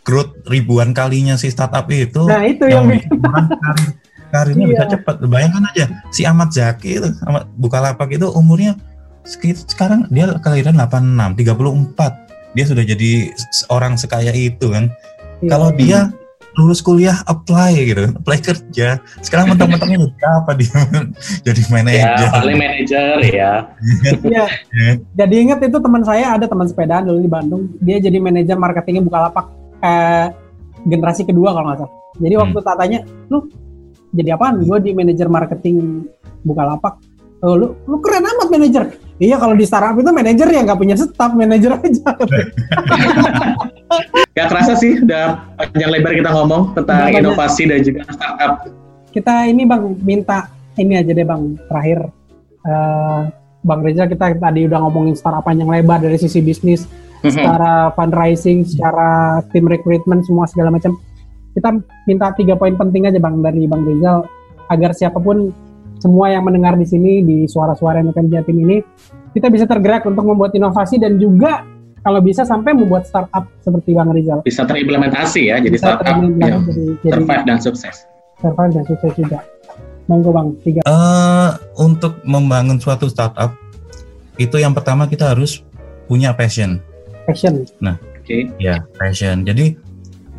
[0.00, 3.90] growth ribuan kalinya si startup itu Nah itu yang, bikin orang karir,
[4.30, 4.72] karirnya Iya.
[4.74, 5.14] bisa cepat.
[5.24, 8.76] Bayangkan aja si Ahmad Zaki itu, Ahmad Bukalapak itu umurnya
[9.24, 12.54] sekarang dia kelahiran 86, 34.
[12.54, 13.12] Dia sudah jadi
[13.50, 14.92] seorang sekaya itu kan.
[15.42, 15.50] Iya.
[15.50, 15.98] Kalau dia
[16.54, 19.02] lulus kuliah apply gitu, apply kerja.
[19.18, 20.70] Sekarang mentang-mentang ini apa dia
[21.50, 22.28] jadi Ya manajer.
[22.30, 23.52] paling manajer ya.
[24.22, 24.44] Iya.
[24.70, 24.90] Ya.
[25.18, 27.62] Jadi ingat itu teman saya ada teman sepedaan dulu di Bandung.
[27.82, 29.50] Dia jadi manajer marketingnya Bukalapak
[29.82, 30.30] eh,
[30.86, 31.94] generasi kedua kalau nggak salah.
[32.22, 33.50] Jadi waktu tak tanya, lu
[34.14, 34.62] jadi apaan?
[34.62, 36.06] Gue di manajer marketing
[36.46, 37.02] Bukalapak.
[37.42, 38.84] Oh, lu, lu keren amat manajer.
[39.16, 42.02] Iya kalau di startup itu manajer ya nggak punya staff, manajer aja.
[44.34, 47.22] Gak kerasa sih udah panjang lebar kita ngomong tentang banyak.
[47.22, 48.66] inovasi dan juga startup.
[49.08, 52.10] kita ini bang minta ini aja deh bang terakhir
[52.64, 53.20] Eh,
[53.60, 56.88] bang Reza kita tadi udah ngomongin startup panjang lebar dari sisi bisnis
[57.20, 57.28] Mhm.
[57.30, 59.08] secara fundraising secara
[59.48, 60.96] tim recruitment semua segala macam
[61.52, 64.24] kita minta tiga poin penting aja bang dari bang Rizal
[64.66, 65.52] agar siapa pun
[66.04, 68.84] semua yang mendengar di sini di suara-suara yang akan Jatim ini
[69.32, 71.64] kita bisa tergerak untuk membuat inovasi dan juga
[72.04, 77.16] kalau bisa sampai membuat startup seperti bang Rizal Bisa terimplementasi ya jadi Bisa startup jadi
[77.16, 78.04] survive dan sukses.
[78.44, 79.40] survive dan sukses juga
[80.04, 81.50] monggo bang tiga Eh,
[81.80, 83.56] untuk membangun suatu startup
[84.36, 85.64] itu yang pertama kita harus
[86.04, 86.76] punya passion.
[87.24, 87.64] action
[88.24, 88.48] Oke.
[88.56, 89.44] Ya, passion.
[89.44, 89.76] Jadi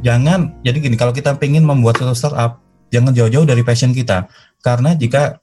[0.01, 2.61] jangan jadi gini kalau kita pengen membuat suatu startup
[2.93, 4.30] jangan jauh-jauh dari passion kita
[4.61, 5.41] karena jika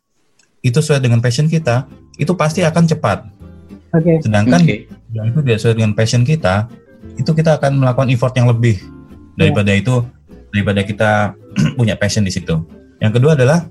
[0.63, 1.85] itu sesuai dengan passion kita
[2.17, 3.27] itu pasti akan cepat.
[3.93, 4.87] oke Sedangkan Oke.
[5.13, 6.71] yang itu tidak sesuai dengan passion kita
[7.19, 8.79] itu kita akan melakukan effort yang lebih
[9.35, 10.07] daripada itu
[10.55, 11.11] daripada kita
[11.79, 12.63] punya passion di situ.
[13.03, 13.67] Yang kedua adalah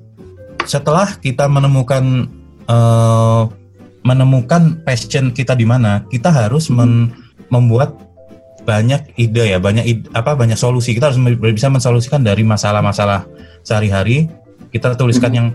[0.67, 2.27] setelah kita menemukan
[2.67, 3.43] eh,
[4.01, 7.13] menemukan passion kita di mana, kita harus men-
[7.53, 7.93] membuat
[8.65, 10.93] banyak ide ya, banyak ide, apa banyak solusi.
[10.97, 11.21] Kita harus
[11.53, 13.25] bisa mensolusikan dari masalah-masalah
[13.61, 14.29] sehari-hari.
[14.73, 15.37] Kita tuliskan Mhm.
[15.37, 15.47] yang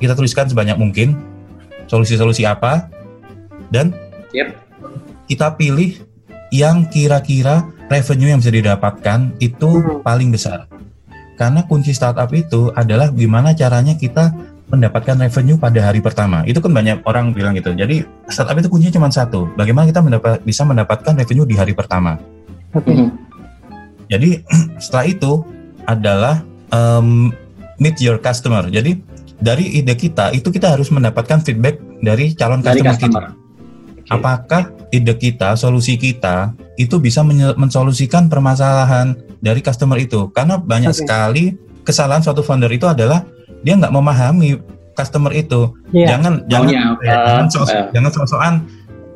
[0.00, 1.14] kita tuliskan sebanyak mungkin
[1.86, 2.88] solusi-solusi apa
[3.68, 3.92] dan
[4.32, 4.48] Yep.
[5.26, 6.00] kita pilih
[6.50, 10.02] yang kira-kira revenue yang bisa didapatkan itu Hmm.
[10.02, 10.66] paling besar.
[11.34, 14.30] Karena kunci startup itu adalah gimana caranya kita
[14.70, 16.46] mendapatkan revenue pada hari pertama.
[16.46, 17.74] Itu kan banyak orang bilang gitu.
[17.74, 19.50] Jadi startup itu kuncinya cuma satu.
[19.58, 22.14] Bagaimana kita mendapat, bisa mendapatkan revenue di hari pertama.
[22.70, 23.08] oke Mhm.
[24.06, 24.30] Jadi
[24.82, 25.32] setelah itu
[25.86, 27.34] adalah um,
[27.82, 28.70] meet your customer.
[28.70, 29.02] Jadi
[29.40, 33.08] dari ide kita itu kita harus mendapatkan feedback dari calon Dari customer, kita.
[33.08, 33.24] customer.
[34.00, 34.10] Oke.
[34.10, 37.24] Apakah ide kita, solusi kita itu bisa
[37.56, 40.28] mensolusikan permasalahan dari customer itu?
[40.30, 41.00] Karena banyak Oke.
[41.00, 41.44] sekali
[41.82, 43.24] kesalahan suatu founder itu adalah
[43.60, 44.60] dia nggak memahami
[44.92, 45.72] customer itu.
[45.90, 46.16] Iya.
[46.16, 47.02] Jangan jangan Maunya apa?
[47.02, 47.84] ya, jangan sok- Eh.
[47.90, 48.54] jangan sok-sokan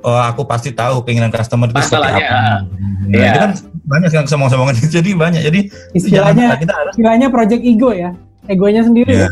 [0.05, 2.65] oh aku pasti tahu keinginan customer itu seperti apa.
[3.05, 3.29] Nah, iya.
[3.29, 3.51] itu kan
[3.85, 5.43] banyak yang somong-somongan jadi banyak.
[5.43, 8.13] Jadi jangan istilahnya kita harus istilahnya project ego ya
[8.51, 9.29] egonya sendiri ya.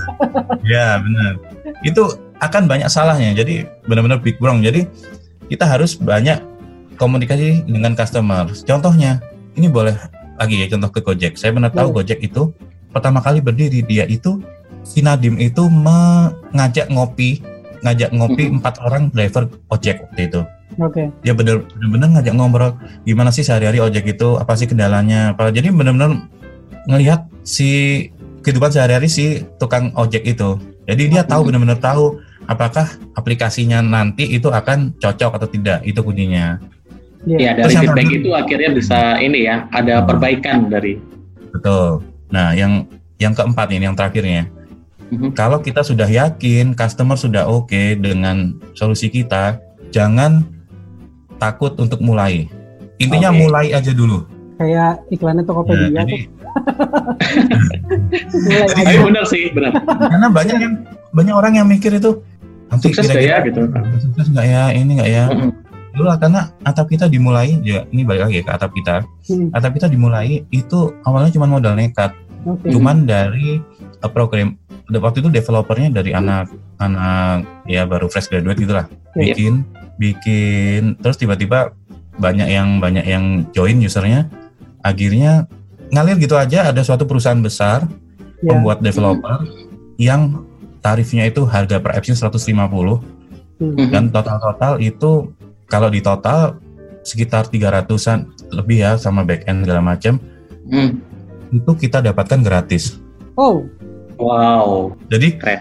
[0.64, 1.38] Ya benar.
[1.84, 3.36] Itu akan banyak salahnya.
[3.36, 4.64] Jadi benar-benar big wrong.
[4.64, 4.86] Jadi
[5.46, 6.40] kita harus banyak
[6.96, 8.48] komunikasi dengan customer.
[8.64, 9.20] Contohnya,
[9.58, 9.94] ini boleh
[10.38, 11.34] lagi ya contoh ke Gojek.
[11.36, 12.50] Saya benar tahu Gojek itu
[12.92, 14.40] pertama kali berdiri dia itu
[14.82, 17.40] si Nadim itu mengajak ngopi,
[17.86, 20.40] ngajak ngopi empat orang driver ojek waktu itu.
[20.80, 22.72] oke Dia benar- benar-benar ngajak ngobrol
[23.04, 25.52] gimana sih sehari-hari ojek itu, apa sih kendalanya, apa.
[25.52, 26.16] Jadi benar-benar
[26.88, 28.08] ngelihat si
[28.42, 30.58] kehidupan sehari-hari si tukang ojek itu.
[30.84, 31.48] Jadi dia tahu Mhm.
[31.48, 32.18] benar-benar tahu
[32.50, 35.78] apakah aplikasinya nanti itu akan cocok atau tidak.
[35.86, 36.58] Itu kuncinya.
[37.22, 37.38] Iya.
[37.38, 40.06] Ya dari Terus feedback itu akhirnya bisa ini ya ada Hmm.
[40.10, 40.98] perbaikan dari.
[41.54, 42.02] Betul.
[42.34, 42.88] Nah, yang
[43.22, 44.50] yang keempat ini yang terakhirnya.
[45.12, 45.36] Mm-hmm.
[45.36, 49.60] Kalau kita sudah yakin, customer sudah oke okay dengan solusi kita,
[49.92, 50.42] jangan
[51.36, 52.48] takut untuk mulai.
[52.96, 53.38] Intinya okay.
[53.44, 54.24] mulai aja dulu.
[54.56, 56.16] Kayak iklannya Tokopedia nah, jadi,
[58.82, 59.72] jadi benar sih, benar.
[59.84, 60.74] Karena banyak yang
[61.12, 62.20] banyak orang yang mikir itu
[62.72, 63.60] nanti sukses kira -kira, ya gitu.
[64.00, 65.24] Sukses nggak ya, ini nggak ya.
[65.28, 65.50] Mm -hmm.
[65.92, 69.04] Dulu karena atap kita dimulai, ya ini balik lagi ke atap kita.
[69.28, 69.52] Hmm.
[69.52, 72.16] Atap kita dimulai itu awalnya cuma modal nekat.
[72.42, 72.72] Okay.
[72.72, 73.60] Cuman dari
[74.00, 74.56] uh, program
[74.88, 76.50] waktu itu developernya dari anak
[76.82, 79.32] anak ya baru fresh graduate gitulah yeah.
[79.32, 79.62] bikin
[79.96, 81.72] bikin terus tiba-tiba
[82.18, 84.28] banyak yang banyak yang join usernya
[84.82, 85.46] akhirnya
[85.92, 87.84] ngalir gitu aja ada suatu perusahaan besar
[88.40, 88.48] yeah.
[88.50, 90.00] pembuat developer mm.
[90.00, 90.42] yang
[90.80, 92.48] tarifnya itu harga per appsnya 150
[93.60, 93.92] mm.
[93.92, 95.30] dan total-total itu
[95.68, 96.58] kalau di total
[97.04, 98.26] sekitar 300-an
[98.56, 100.18] lebih ya sama back end segala macam
[100.66, 100.90] mm.
[101.52, 102.98] itu kita dapatkan gratis
[103.36, 103.68] oh
[104.22, 104.94] Wow.
[105.10, 105.60] Jadi keren.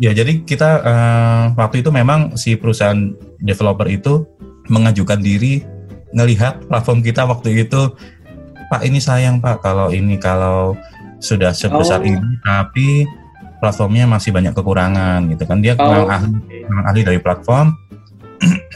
[0.00, 4.24] Ya, jadi kita uh, waktu itu memang si perusahaan developer itu
[4.72, 5.62] mengajukan diri
[6.16, 7.92] ngelihat platform kita waktu itu
[8.72, 10.72] Pak ini sayang Pak kalau ini kalau
[11.20, 12.08] sudah sebesar oh.
[12.08, 13.04] ini tapi
[13.60, 16.16] platformnya masih banyak kekurangan gitu kan dia kurang oh.
[16.16, 16.32] ahli
[16.64, 17.76] kurang ahli dari platform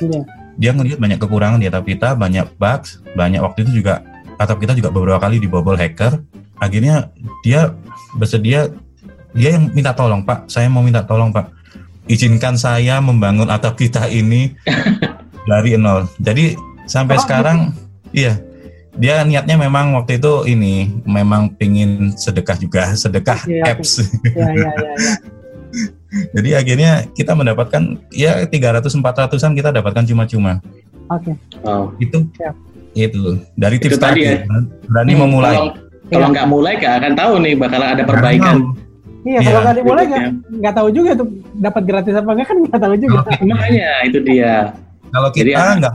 [0.04, 0.22] yeah.
[0.60, 4.04] dia ngelihat banyak kekurangan di atap kita banyak bugs banyak waktu itu juga
[4.36, 6.20] atap kita juga beberapa kali dibobol hacker
[6.60, 7.08] akhirnya
[7.40, 7.72] dia
[8.20, 8.68] bersedia
[9.32, 11.56] dia yang minta tolong Pak saya mau minta tolong Pak
[12.12, 14.52] izinkan saya membangun atap kita ini
[15.50, 16.52] dari nol jadi
[16.84, 17.58] sampai oh, sekarang
[18.12, 18.28] gitu.
[18.28, 18.34] iya
[18.96, 24.48] dia niatnya memang waktu itu ini memang pingin sedekah juga sedekah ya, apps ya, ya,
[24.56, 25.14] ya, ya.
[26.36, 30.64] jadi akhirnya kita mendapatkan ya 300 400an kita dapatkan cuma-cuma
[31.12, 31.34] oke okay.
[31.68, 31.92] oh.
[32.00, 32.50] itu ya.
[32.96, 34.44] itu dari tips itu tadi ya.
[34.88, 35.56] berani hmm, memulai
[36.06, 38.72] kalau nggak mulai gak akan tahu nih bakal ada perbaikan
[39.26, 40.24] Iya, kalau iya, nggak dimulai nggak
[40.62, 41.28] nggak tahu juga tuh
[41.58, 43.20] dapat gratis apa enggak kan nggak tahu juga.
[43.42, 44.70] Makanya itu dia.
[45.10, 45.94] Kalau kita nggak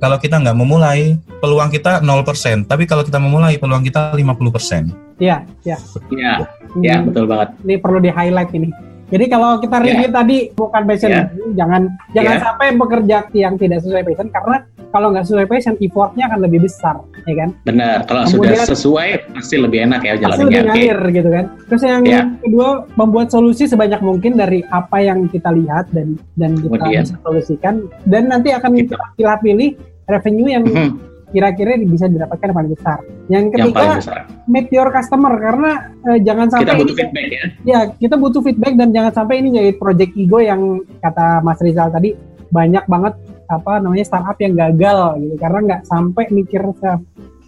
[0.00, 2.64] kalau kita nggak memulai, peluang kita 0%.
[2.64, 5.20] Tapi kalau kita memulai, peluang kita 50%.
[5.20, 5.76] Iya, iya.
[6.08, 6.34] Iya,
[6.80, 7.52] iya betul banget.
[7.60, 8.72] Ini perlu di-highlight ini.
[9.10, 10.16] Jadi kalau kita review yeah.
[10.22, 11.26] tadi bukan passion, yeah.
[11.58, 11.82] jangan
[12.14, 12.44] jangan yeah.
[12.46, 14.56] sampai bekerja yang tidak sesuai passion karena
[14.90, 17.48] kalau nggak sesuai passion, effortnya akan lebih besar, ya kan?
[17.62, 18.04] Benar.
[18.10, 20.30] Kalau Kemudian, sudah sesuai pasti lebih enak ya jalannya.
[20.30, 21.44] Pasti lebih ngalir gitu kan.
[21.70, 22.24] Terus yang yeah.
[22.42, 22.68] kedua
[22.98, 27.02] membuat solusi sebanyak mungkin dari apa yang kita lihat dan dan kita Kemudian.
[27.06, 27.74] bisa solusikan
[28.10, 29.70] dan nanti akan kita pilih-pilih
[30.10, 32.98] revenue yang mm -hmm kira-kira bisa didapatkan yang paling besar.
[33.30, 34.20] Yang ketiga, yang besar.
[34.50, 35.70] meet your customer karena
[36.10, 37.44] eh, jangan sampai kita butuh feedback ya.
[37.62, 41.94] Ya, kita butuh feedback dan jangan sampai ini jadi project ego yang kata Mas Rizal
[41.94, 42.18] tadi
[42.50, 43.14] banyak banget
[43.50, 46.62] apa namanya startup yang gagal gitu karena nggak sampai mikir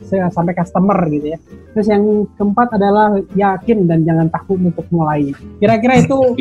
[0.02, 1.38] sampai customer gitu ya.
[1.72, 5.30] Terus yang keempat adalah yakin dan jangan takut untuk mulai.
[5.62, 6.34] Kira-kira itu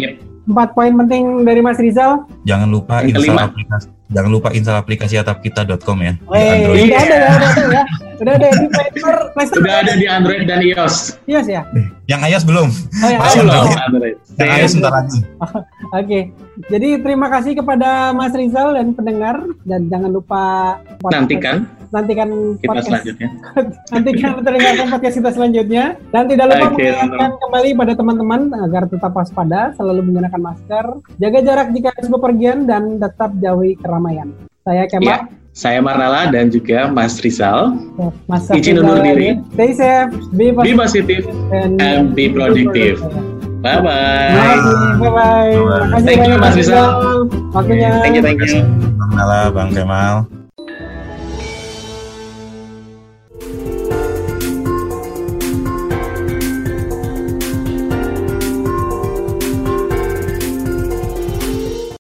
[0.48, 2.26] empat poin penting dari Mas Rizal.
[2.46, 6.14] Jangan lupa install aplikasi Jangan lupa install aplikasi atapkita.com ya.
[6.28, 6.92] Wey, di Android.
[6.92, 7.84] Udah ada, udah ada ya.
[8.20, 8.90] Udah ada di Play
[9.48, 9.64] Store.
[9.64, 11.16] Udah ada di Android dan iOS.
[11.32, 11.64] iOS ya?
[12.12, 12.70] Yang iOS belum.
[12.76, 13.66] Oh, yang Masih belum.
[13.72, 14.16] Android.
[14.36, 15.20] Yang iOS sebentar lagi.
[15.24, 15.64] Oke.
[15.96, 16.24] Okay.
[16.68, 20.44] Jadi terima kasih kepada Mas Rizal dan pendengar dan jangan lupa
[21.08, 23.30] nantikan nantikan kita podcast, selanjutnya.
[23.94, 29.12] nantikan mendengarkan podcast kita selanjutnya dan tidak lupa okay, mengingatkan kembali pada teman-teman agar tetap
[29.12, 30.86] waspada, selalu menggunakan masker,
[31.20, 34.32] jaga jarak jika harus bepergian dan tetap jauhi keramaian.
[34.62, 35.10] Saya Kemal.
[35.10, 35.18] Ya,
[35.52, 37.76] saya Marnala dan juga Mas Rizal.
[38.00, 39.36] Ya, Mas Izin undur diri.
[39.58, 43.04] Stay safe, be positive, be positive and, and be productive.
[43.62, 44.58] Bye bye.
[44.98, 46.02] Bye bye.
[46.02, 47.28] Thank you Mas Rizal.
[47.52, 48.00] Waktunya.
[48.00, 48.64] Thank you, thank you.
[48.96, 50.41] Bang Nala, Bang Kemal.